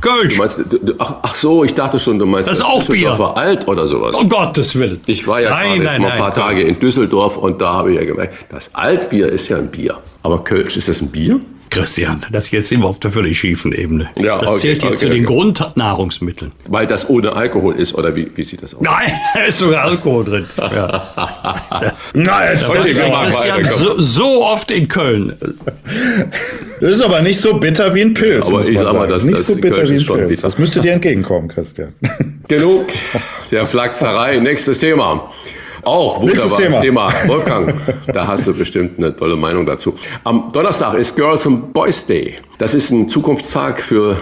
Kölsch. 0.00 0.34
Du 0.34 0.38
meinst, 0.40 0.58
du, 0.58 0.94
ach, 0.98 1.14
ach, 1.22 1.34
so, 1.34 1.64
ich 1.64 1.72
dachte 1.74 1.98
schon, 1.98 2.18
du 2.18 2.26
meinst 2.26 2.48
das 2.48 2.58
ist 2.58 2.64
auch 2.64 2.84
Bier. 2.84 3.18
alt 3.36 3.66
oder 3.68 3.86
sowas. 3.86 4.16
Um 4.16 4.28
Gottes 4.28 4.74
Willen. 4.74 5.00
Ich 5.06 5.26
war 5.26 5.40
ja 5.40 5.50
nein, 5.50 5.82
nein, 5.82 5.82
jetzt 5.82 5.98
mal 6.00 6.10
ein 6.12 6.18
paar 6.18 6.28
nein, 6.30 6.38
Tage 6.38 6.62
in 6.62 6.78
Düsseldorf 6.78 7.36
und 7.36 7.60
da 7.60 7.72
habe 7.72 7.92
ich 7.92 7.98
ja 7.98 8.04
gemerkt, 8.04 8.46
das 8.50 8.74
Altbier 8.74 9.28
ist 9.28 9.48
ja 9.48 9.56
ein 9.58 9.70
Bier. 9.70 9.98
Aber 10.22 10.42
Kölsch, 10.44 10.76
ist 10.76 10.88
das 10.88 11.00
ein 11.00 11.10
Bier? 11.10 11.40
Christian, 11.74 12.24
das 12.30 12.50
jetzt 12.50 12.68
sind 12.68 12.80
wir 12.80 12.86
auf 12.86 13.00
der 13.00 13.10
völlig 13.10 13.38
schiefen 13.38 13.72
Ebene. 13.72 14.10
Ja, 14.16 14.38
das 14.38 14.50
okay, 14.50 14.60
zählt 14.60 14.82
jetzt 14.82 14.84
okay, 14.84 14.96
zu 14.96 15.06
okay. 15.06 15.14
den 15.16 15.24
Grundnahrungsmitteln. 15.24 16.52
Weil 16.68 16.86
das 16.86 17.08
ohne 17.08 17.34
Alkohol 17.34 17.74
ist, 17.74 17.94
oder 17.94 18.14
wie, 18.14 18.30
wie 18.34 18.44
sieht 18.44 18.62
das 18.62 18.74
aus? 18.74 18.80
Nein, 18.82 19.12
da 19.34 19.44
ist 19.44 19.58
sogar 19.58 19.84
Alkohol 19.84 20.24
drin. 20.24 20.46
Ja. 20.56 21.12
Nein, 22.14 22.48
jetzt 22.52 22.68
das 22.68 22.86
ist 22.86 23.00
Christian 23.00 23.64
so, 23.64 24.00
so, 24.00 24.44
oft 24.44 24.70
in 24.70 24.88
Köln. 24.88 25.36
Das 26.80 26.90
ist 26.90 27.02
aber 27.02 27.22
nicht 27.22 27.40
so 27.40 27.54
bitter 27.54 27.94
wie 27.94 28.02
ein 28.02 28.14
Pilz. 28.14 28.48
Aber 28.48 28.60
ich 28.60 28.78
sag 28.78 28.92
mal, 28.92 29.08
das, 29.08 29.24
nicht 29.24 29.38
das 29.38 29.46
so 29.46 29.56
bitter 29.56 29.88
wie 29.88 29.94
ein 29.94 30.06
Pilz. 30.06 30.06
Bitter. 30.06 30.42
Das 30.42 30.58
müsste 30.58 30.80
dir 30.80 30.92
entgegenkommen, 30.92 31.48
Christian. 31.48 31.92
Genug 32.48 32.86
der 33.50 33.66
Flachserei. 33.66 34.38
Nächstes 34.38 34.78
Thema. 34.78 35.30
Auch 35.84 36.20
wunderbares 36.20 36.56
Thema. 36.56 36.80
Thema. 36.80 37.12
Wolfgang, 37.26 37.74
da 38.12 38.26
hast 38.26 38.46
du 38.46 38.54
bestimmt 38.54 38.98
eine 38.98 39.14
tolle 39.14 39.36
Meinung 39.36 39.66
dazu. 39.66 39.94
Am 40.24 40.48
Donnerstag 40.52 40.94
ist 40.94 41.16
Girls 41.16 41.46
and 41.46 41.72
Boys 41.72 42.06
Day. 42.06 42.36
Das 42.58 42.74
ist 42.74 42.90
ein 42.90 43.08
Zukunftstag 43.08 43.80
für 43.80 44.16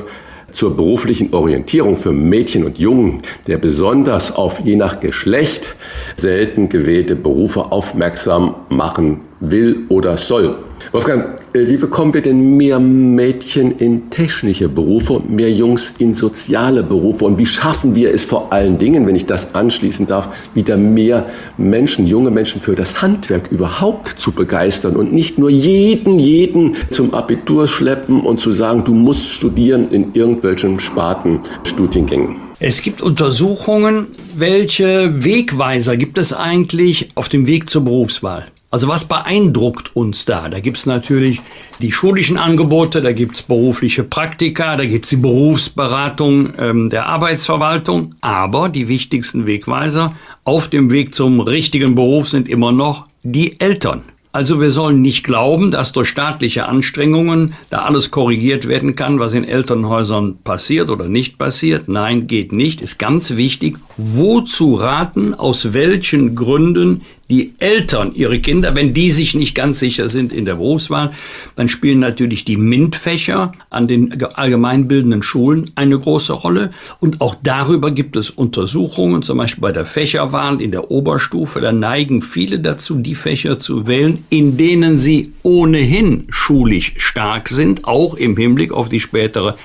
zur 0.53 0.77
beruflichen 0.77 1.33
Orientierung 1.33 1.97
für 1.97 2.13
Mädchen 2.13 2.65
und 2.65 2.79
Jungen, 2.79 3.23
der 3.47 3.57
besonders 3.57 4.37
auf 4.37 4.61
je 4.61 4.77
nach 4.77 5.01
Geschlecht 5.01 5.75
selten 6.17 6.69
gewählte 6.69 7.17
Berufe 7.17 7.73
aufmerksam 7.73 8.55
machen 8.69 9.23
will 9.41 9.85
oder 9.89 10.17
soll. 10.17 10.57
Wolfgang, 10.91 11.41
äh, 11.53 11.67
wie 11.67 11.77
bekommen 11.77 12.13
wir 12.13 12.23
denn 12.23 12.57
mehr 12.57 12.81
Mädchen 12.81 13.79
in 13.79 14.11
technische 14.11 14.69
Berufe 14.69 15.15
und 15.15 15.31
mehr 15.31 15.51
Jungs 15.51 15.95
in 15.99 16.15
soziale 16.15 16.83
Berufe? 16.83 17.25
Und 17.25 17.39
wie 17.39 17.47
schaffen 17.47 17.95
wir 17.95 18.13
es 18.13 18.25
vor 18.25 18.53
allen 18.53 18.79
Dingen, 18.79 19.07
wenn 19.07 19.15
ich 19.15 19.27
das 19.27 19.55
anschließen 19.55 20.07
darf, 20.07 20.29
wieder 20.55 20.77
mehr 20.77 21.27
Menschen, 21.57 22.07
junge 22.07 22.31
Menschen 22.31 22.61
für 22.61 22.75
das 22.75 23.01
Handwerk 23.03 23.51
überhaupt 23.53 24.09
zu 24.09 24.33
begeistern 24.33 24.97
und 24.97 25.13
nicht 25.13 25.39
nur 25.39 25.51
jeden, 25.51 26.19
jeden 26.19 26.77
zum 26.91 27.15
Abitur 27.15 27.69
schleppen 27.69 28.21
und 28.21 28.41
zu 28.41 28.53
sagen, 28.53 28.85
du 28.85 28.95
musst 28.95 29.29
studieren 29.29 29.89
in 29.91 30.15
irgendwelchen 30.15 30.81
Sparten, 30.81 31.41
Studiengängen? 31.65 32.37
Es 32.59 32.83
gibt 32.83 33.03
Untersuchungen, 33.03 34.07
welche 34.37 35.25
Wegweiser 35.25 35.97
gibt 35.97 36.17
es 36.17 36.33
eigentlich 36.33 37.11
auf 37.17 37.29
dem 37.29 37.47
Weg 37.47 37.69
zur 37.69 37.85
Berufswahl? 37.85 38.47
Also 38.73 38.89
was 38.89 39.05
beeindruckt 39.05 39.95
uns 39.95 40.25
da? 40.25 40.49
Da 40.49 40.59
gibt's 40.59 40.87
natürlich 40.87 41.43
die 41.83 41.93
schulischen 41.93 42.39
Angebote, 42.39 43.03
da 43.03 43.13
gibt's 43.13 43.43
berufliche 43.43 44.03
Praktika, 44.03 44.77
da 44.77 44.87
gibt's 44.87 45.11
die 45.11 45.17
Berufsberatung 45.17 46.55
ähm, 46.59 46.89
der 46.89 47.07
Arbeitsverwaltung. 47.07 48.15
Aber 48.23 48.71
die 48.71 48.89
wichtigsten 48.89 49.45
Wegweiser 49.45 50.17
auf 50.45 50.69
dem 50.69 50.91
Weg 50.91 51.15
zum 51.15 51.41
richtigen 51.41 51.95
Beruf 51.95 52.31
sind 52.31 52.49
immer 52.49 52.73
noch 52.73 53.09
die 53.23 53.61
Eltern. 53.61 54.05
Also 54.35 54.59
wir 54.63 54.71
sollen 54.71 55.03
nicht 55.03 55.25
glauben, 55.25 55.71
dass 55.71 55.93
durch 55.93 56.09
staatliche 56.09 56.67
Anstrengungen 56.67 57.53
da 57.69 57.83
alles 57.83 58.11
korrigiert 58.11 58.67
werden 58.67 58.97
kann, 58.97 59.21
was 59.21 59.35
in 59.35 59.45
Elternhäusern 59.45 60.39
passiert 60.43 60.89
oder 60.89 61.07
nicht 61.07 61.37
passiert. 61.37 61.87
Nein, 61.89 62.27
geht 62.27 62.51
nicht. 62.51 62.81
Ist 62.81 62.99
ganz 62.99 63.37
wichtig, 63.37 63.77
wozu 63.97 64.75
raten, 64.75 65.35
aus 65.35 65.73
welchen 65.73 66.35
Gründen 66.35 67.03
die 67.33 67.55
Eltern 67.61 68.13
ihre 68.15 68.41
Kinder, 68.41 68.75
wenn 68.75 68.93
die 68.93 69.11
sich 69.11 69.35
nicht 69.35 69.55
ganz 69.55 69.79
sicher 69.79 70.11
sind 70.11 70.35
in 70.35 70.45
der 70.45 70.57
Berufswahl, 70.57 71.13
dann 71.57 71.71
spielen 71.71 71.99
natürlich 71.99 72.45
die 72.45 72.59
MINT-Fächer 72.59 73.53
an 73.71 73.89
den 73.89 74.23
allgemeinbildenden 74.23 75.23
Schulen 75.23 75.71
eine 75.75 75.99
große 75.99 76.35
Rolle. 76.35 76.73
Und 77.01 77.23
auch 77.23 77.35
darüber 77.43 77.91
gibt 77.91 78.17
es 78.17 78.29
Untersuchungen, 78.29 79.23
zum 79.23 79.39
Beispiel 79.39 79.63
bei 79.63 79.73
der 79.73 79.87
Fächerwahl 79.87 80.61
in 80.61 80.73
der 80.73 80.91
Oberstufe. 80.91 81.63
Da 81.63 81.73
neigen 81.73 82.21
viele 82.21 82.59
dazu, 82.61 82.97
die 82.97 83.15
Fächer 83.15 83.59
zu 83.59 83.87
wählen, 83.87 84.25
in 84.29 84.59
denen 84.59 84.99
sie 84.99 85.33
ohnehin 85.43 86.27
schulisch 86.29 86.93
stark 86.99 87.49
sind, 87.49 87.87
auch 87.87 88.15
im 88.15 88.37
Hinblick 88.37 88.73
auf 88.73 88.91
die 88.91 89.01
spätere 89.01 89.57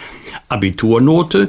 Abiturnote 0.47 1.47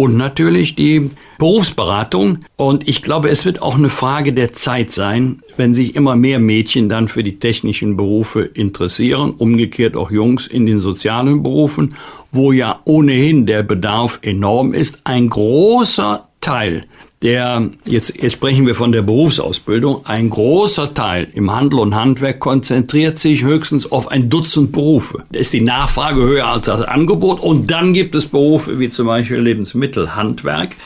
und 0.00 0.16
natürlich 0.16 0.76
die 0.76 1.10
Berufsberatung. 1.38 2.38
Und 2.56 2.88
ich 2.88 3.02
glaube, 3.02 3.30
es 3.30 3.44
wird 3.44 3.60
auch 3.60 3.76
eine 3.76 3.88
Frage 3.88 4.32
der 4.32 4.52
Zeit 4.52 4.92
sein, 4.92 5.42
wenn 5.56 5.74
sich 5.74 5.96
immer 5.96 6.14
mehr 6.14 6.38
Mädchen 6.38 6.88
dann 6.88 7.08
für 7.08 7.24
die 7.24 7.40
technischen 7.40 7.96
Berufe 7.96 8.42
interessieren, 8.42 9.32
umgekehrt 9.32 9.96
auch 9.96 10.12
Jungs 10.12 10.46
in 10.46 10.66
den 10.66 10.78
sozialen 10.78 11.42
Berufen, 11.42 11.96
wo 12.30 12.52
ja 12.52 12.80
ohnehin 12.84 13.44
der 13.44 13.64
Bedarf 13.64 14.20
enorm 14.22 14.72
ist. 14.72 15.00
Ein 15.02 15.28
großer 15.28 16.28
Teil 16.40 16.84
der, 17.22 17.70
jetzt, 17.84 18.20
jetzt 18.20 18.34
sprechen 18.34 18.66
wir 18.66 18.76
von 18.76 18.92
der 18.92 19.02
Berufsausbildung, 19.02 20.06
ein 20.06 20.30
großer 20.30 20.94
Teil 20.94 21.28
im 21.34 21.52
Handel 21.52 21.80
und 21.80 21.94
Handwerk 21.96 22.38
konzentriert 22.38 23.18
sich 23.18 23.42
höchstens 23.42 23.90
auf 23.90 24.08
ein 24.08 24.30
Dutzend 24.30 24.70
Berufe. 24.70 25.24
Da 25.32 25.40
ist 25.40 25.52
die 25.52 25.60
Nachfrage 25.60 26.20
höher 26.20 26.46
als 26.46 26.66
das 26.66 26.82
Angebot 26.82 27.40
und 27.40 27.70
dann 27.70 27.92
gibt 27.92 28.14
es 28.14 28.26
Berufe 28.26 28.78
wie 28.78 28.88
zum 28.88 29.08
Beispiel 29.08 29.38
Lebensmittelhandwerk, 29.38 30.76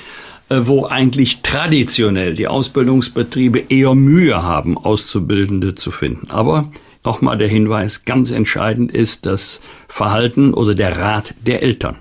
äh, 0.49 0.61
wo 0.63 0.87
eigentlich 0.87 1.43
traditionell 1.43 2.33
die 2.33 2.49
Ausbildungsbetriebe 2.49 3.65
eher 3.69 3.95
Mühe 3.95 4.43
haben, 4.43 4.79
Auszubildende 4.79 5.75
zu 5.75 5.91
finden. 5.91 6.31
Aber 6.31 6.71
nochmal 7.05 7.37
der 7.37 7.49
Hinweis, 7.49 8.07
ganz 8.07 8.31
entscheidend 8.31 8.91
ist 8.91 9.27
das 9.27 9.61
Verhalten 9.87 10.55
oder 10.55 10.75
der 10.75 10.99
Rat 10.99 11.35
der 11.47 11.63
Eltern. 11.63 11.97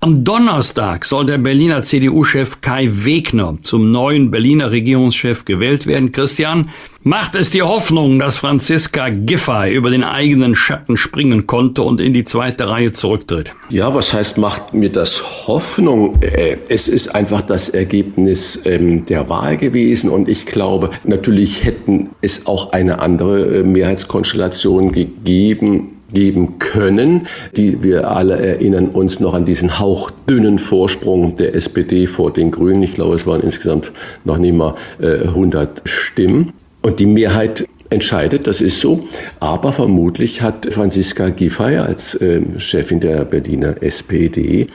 Am 0.00 0.24
Donnerstag 0.24 1.04
soll 1.04 1.26
der 1.26 1.38
Berliner 1.38 1.84
CDU-Chef 1.84 2.60
Kai 2.60 2.88
Wegner 2.90 3.58
zum 3.62 3.90
neuen 3.90 4.30
Berliner 4.30 4.70
Regierungschef 4.70 5.44
gewählt 5.44 5.86
werden. 5.86 6.12
Christian, 6.12 6.70
macht 7.02 7.34
es 7.34 7.50
dir 7.50 7.66
Hoffnung, 7.66 8.18
dass 8.18 8.36
Franziska 8.36 9.08
Giffey 9.10 9.72
über 9.72 9.90
den 9.90 10.04
eigenen 10.04 10.54
Schatten 10.54 10.96
springen 10.96 11.46
konnte 11.46 11.82
und 11.82 12.00
in 12.00 12.12
die 12.12 12.24
zweite 12.24 12.68
Reihe 12.68 12.92
zurücktritt? 12.92 13.54
Ja, 13.68 13.94
was 13.94 14.12
heißt, 14.12 14.38
macht 14.38 14.74
mir 14.74 14.90
das 14.90 15.46
Hoffnung? 15.46 16.20
Äh, 16.22 16.56
es 16.68 16.88
ist 16.88 17.14
einfach 17.14 17.42
das 17.42 17.68
Ergebnis 17.68 18.60
ähm, 18.64 19.06
der 19.06 19.28
Wahl 19.28 19.56
gewesen 19.56 20.10
und 20.10 20.28
ich 20.28 20.46
glaube, 20.46 20.90
natürlich 21.04 21.64
hätten 21.64 22.10
es 22.20 22.46
auch 22.46 22.72
eine 22.72 23.00
andere 23.00 23.58
äh, 23.58 23.62
Mehrheitskonstellation 23.62 24.92
gegeben 24.92 25.93
geben 26.14 26.58
können. 26.58 27.26
Die, 27.56 27.82
wir 27.82 28.10
alle 28.10 28.36
erinnern 28.36 28.88
uns 28.88 29.20
noch 29.20 29.34
an 29.34 29.44
diesen 29.44 29.78
hauchdünnen 29.78 30.58
Vorsprung 30.58 31.36
der 31.36 31.54
SPD 31.54 32.06
vor 32.06 32.32
den 32.32 32.50
Grünen. 32.50 32.82
Ich 32.82 32.94
glaube, 32.94 33.14
es 33.16 33.26
waren 33.26 33.42
insgesamt 33.42 33.92
noch 34.24 34.38
nicht 34.38 34.54
mal 34.54 34.74
äh, 35.00 35.26
100 35.26 35.82
Stimmen. 35.84 36.52
Und 36.80 37.00
die 37.00 37.06
Mehrheit 37.06 37.66
entscheidet, 37.94 38.46
das 38.46 38.60
ist 38.60 38.80
so. 38.80 39.06
Aber 39.40 39.72
vermutlich 39.72 40.42
hat 40.42 40.66
Franziska 40.70 41.30
Giffey 41.30 41.76
als 41.76 42.14
äh, 42.16 42.42
Chefin 42.58 43.00
der 43.00 43.24
Berliner 43.24 43.82
SPD 43.82 44.66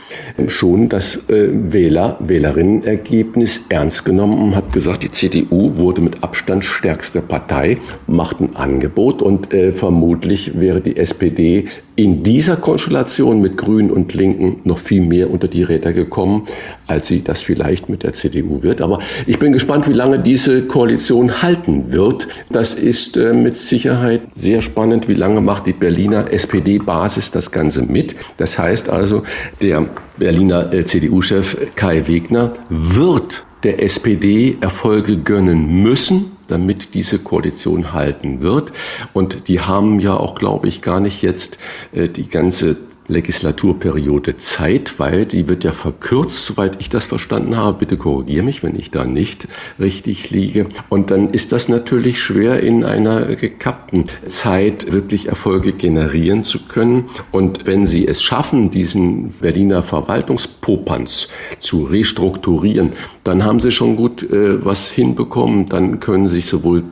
schon 0.47 0.89
das 0.89 1.17
äh, 1.29 1.49
Wähler, 1.51 2.17
Wählerinnenergebnis 2.19 3.61
ernst 3.69 4.05
genommen 4.05 4.39
und 4.39 4.55
hat 4.55 4.73
gesagt, 4.73 5.03
die 5.03 5.11
CDU 5.11 5.77
wurde 5.77 6.01
mit 6.01 6.23
Abstand 6.23 6.65
stärkste 6.65 7.21
Partei, 7.21 7.77
macht 8.07 8.39
ein 8.39 8.55
Angebot 8.55 9.21
und 9.21 9.53
äh, 9.53 9.71
vermutlich 9.71 10.59
wäre 10.59 10.81
die 10.81 10.97
SPD 10.97 11.65
in 11.99 12.23
dieser 12.23 12.55
Konstellation 12.55 13.41
mit 13.41 13.57
Grünen 13.57 13.91
und 13.91 14.13
Linken 14.13 14.61
noch 14.63 14.77
viel 14.77 15.01
mehr 15.01 15.29
unter 15.29 15.49
die 15.49 15.63
Räder 15.63 15.91
gekommen, 15.91 16.43
als 16.87 17.07
sie 17.07 17.25
das 17.25 17.41
vielleicht 17.41 17.89
mit 17.89 18.03
der 18.03 18.13
CDU 18.13 18.63
wird. 18.63 18.79
Aber 18.79 18.99
ich 19.25 19.37
bin 19.37 19.51
gespannt, 19.51 19.85
wie 19.89 19.93
lange 19.93 20.17
diese 20.17 20.61
Koalition 20.61 21.41
halten 21.41 21.91
wird. 21.91 22.29
Das 22.49 22.73
ist 22.73 23.08
äh, 23.17 23.33
mit 23.33 23.55
Sicherheit 23.55 24.35
sehr 24.35 24.61
spannend. 24.61 25.07
Wie 25.07 25.13
lange 25.13 25.41
macht 25.41 25.67
die 25.67 25.73
Berliner 25.73 26.31
SPD-Basis 26.31 27.31
das 27.31 27.51
Ganze 27.51 27.83
mit? 27.83 28.15
Das 28.37 28.57
heißt 28.57 28.89
also, 28.89 29.23
der 29.61 29.85
Berliner 30.17 30.73
äh, 30.73 30.85
CDU-Chef 30.85 31.57
Kai 31.75 32.07
Wegner 32.07 32.53
wird 32.69 33.43
der 33.63 33.83
SPD 33.83 34.57
Erfolge 34.61 35.17
gönnen 35.17 35.81
müssen, 35.81 36.31
damit 36.47 36.93
diese 36.93 37.19
Koalition 37.19 37.93
halten 37.93 38.41
wird. 38.41 38.71
Und 39.13 39.47
die 39.47 39.59
haben 39.59 39.99
ja 39.99 40.15
auch, 40.15 40.35
glaube 40.35 40.67
ich, 40.67 40.81
gar 40.81 40.99
nicht 40.99 41.21
jetzt 41.21 41.57
äh, 41.91 42.07
die 42.07 42.29
ganze 42.29 42.77
Legislaturperiode 43.09 44.37
Zeit, 44.37 44.95
weil 44.99 45.25
die 45.25 45.47
wird 45.49 45.63
ja 45.63 45.71
verkürzt, 45.71 46.45
soweit 46.45 46.77
ich 46.79 46.89
das 46.89 47.07
verstanden 47.07 47.57
habe. 47.57 47.79
Bitte 47.79 47.97
korrigiere 47.97 48.43
mich, 48.43 48.63
wenn 48.63 48.77
ich 48.77 48.91
da 48.91 49.05
nicht 49.05 49.47
richtig 49.79 50.29
liege. 50.29 50.67
Und 50.89 51.11
dann 51.11 51.31
ist 51.31 51.51
das 51.51 51.69
natürlich 51.69 52.21
schwer 52.21 52.61
in 52.61 52.83
einer 52.83 53.35
gekappten 53.35 54.05
Zeit 54.25 54.91
wirklich 54.91 55.27
Erfolge 55.27 55.73
generieren 55.73 56.43
zu 56.43 56.59
können. 56.67 57.09
Und 57.31 57.65
wenn 57.65 57.85
Sie 57.85 58.07
es 58.07 58.21
schaffen, 58.21 58.69
diesen 58.69 59.29
Berliner 59.39 59.83
Verwaltungspopanz 59.83 61.27
zu 61.59 61.83
restrukturieren, 61.83 62.91
dann 63.23 63.43
haben 63.43 63.59
Sie 63.59 63.71
schon 63.71 63.95
gut 63.95 64.23
äh, 64.23 64.63
was 64.63 64.89
hinbekommen. 64.89 65.67
Dann 65.69 65.99
können 65.99 66.27
sich 66.27 66.45
sowohl 66.45 66.83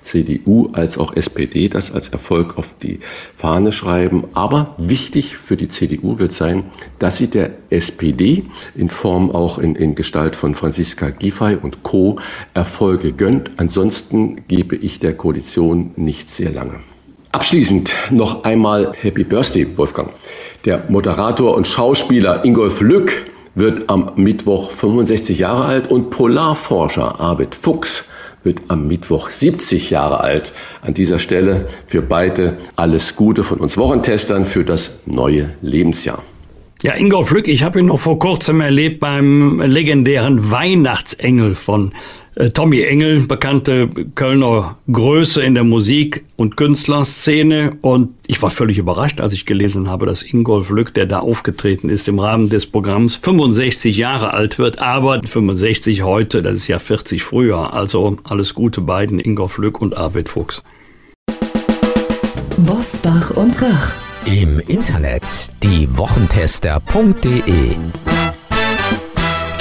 CDU 0.00 0.68
als 0.72 0.98
auch 0.98 1.14
SPD 1.14 1.68
das 1.68 1.92
als 1.92 2.08
Erfolg 2.08 2.58
auf 2.58 2.74
die 2.82 3.00
Fahne 3.36 3.72
schreiben. 3.72 4.24
Aber 4.34 4.74
wichtig 4.78 5.36
für 5.36 5.56
die 5.56 5.68
CDU 5.68 6.18
wird 6.18 6.32
sein, 6.32 6.64
dass 6.98 7.16
sie 7.16 7.28
der 7.28 7.50
SPD 7.70 8.44
in 8.74 8.90
Form 8.90 9.30
auch 9.30 9.58
in, 9.58 9.74
in 9.74 9.94
Gestalt 9.94 10.36
von 10.36 10.54
Franziska 10.54 11.10
Giffey 11.10 11.56
und 11.60 11.82
Co. 11.82 12.18
Erfolge 12.54 13.12
gönnt. 13.12 13.52
Ansonsten 13.56 14.46
gebe 14.48 14.76
ich 14.76 15.00
der 15.00 15.14
Koalition 15.14 15.92
nicht 15.96 16.28
sehr 16.28 16.50
lange. 16.50 16.80
Abschließend 17.32 17.96
noch 18.10 18.44
einmal 18.44 18.92
Happy 19.00 19.24
Birthday, 19.24 19.66
Wolfgang. 19.76 20.10
Der 20.64 20.84
Moderator 20.88 21.56
und 21.56 21.66
Schauspieler 21.66 22.44
Ingolf 22.44 22.80
Lück 22.80 23.26
wird 23.56 23.90
am 23.90 24.12
Mittwoch 24.16 24.70
65 24.70 25.38
Jahre 25.40 25.64
alt 25.64 25.90
und 25.90 26.10
Polarforscher 26.10 27.20
Arvid 27.20 27.54
Fuchs 27.54 28.08
wird 28.44 28.62
am 28.68 28.86
Mittwoch 28.86 29.30
70 29.30 29.90
Jahre 29.90 30.20
alt. 30.20 30.52
An 30.82 30.94
dieser 30.94 31.18
Stelle 31.18 31.66
für 31.86 32.02
beide 32.02 32.56
alles 32.76 33.16
Gute 33.16 33.42
von 33.42 33.58
uns 33.58 33.76
Wochentestern 33.76 34.46
für 34.46 34.64
das 34.64 35.02
neue 35.06 35.54
Lebensjahr. 35.62 36.22
Ja, 36.82 36.94
Ingo 36.94 37.24
Flück, 37.24 37.48
ich 37.48 37.62
habe 37.62 37.78
ihn 37.78 37.86
noch 37.86 38.00
vor 38.00 38.18
kurzem 38.18 38.60
erlebt 38.60 39.00
beim 39.00 39.60
legendären 39.60 40.50
Weihnachtsengel 40.50 41.54
von 41.54 41.92
Tommy 42.52 42.82
Engel, 42.82 43.20
bekannte 43.20 43.88
Kölner 44.14 44.76
Größe 44.90 45.42
in 45.42 45.54
der 45.54 45.64
Musik- 45.64 46.24
und 46.36 46.56
Künstlerszene. 46.56 47.76
Und 47.80 48.10
ich 48.26 48.42
war 48.42 48.50
völlig 48.50 48.76
überrascht, 48.78 49.20
als 49.20 49.32
ich 49.32 49.46
gelesen 49.46 49.88
habe, 49.88 50.06
dass 50.06 50.24
Ingolf 50.24 50.70
Lück, 50.70 50.92
der 50.94 51.06
da 51.06 51.20
aufgetreten 51.20 51.88
ist 51.88 52.08
im 52.08 52.18
Rahmen 52.18 52.48
des 52.48 52.66
Programms, 52.66 53.14
65 53.16 53.96
Jahre 53.96 54.32
alt 54.32 54.58
wird. 54.58 54.80
Aber 54.80 55.20
65 55.22 56.02
heute, 56.02 56.42
das 56.42 56.56
ist 56.56 56.66
ja 56.68 56.80
40 56.80 57.22
früher. 57.22 57.72
Also 57.72 58.18
alles 58.24 58.54
Gute 58.54 58.80
beiden, 58.80 59.20
Ingolf 59.20 59.58
Lück 59.58 59.80
und 59.80 59.96
Arvid 59.96 60.28
Fuchs. 60.28 60.64
Bosbach 62.56 63.30
und 63.36 63.62
Rach. 63.62 63.92
Im 64.26 64.60
Internet 64.68 65.22
diewochentester.de 65.62 67.76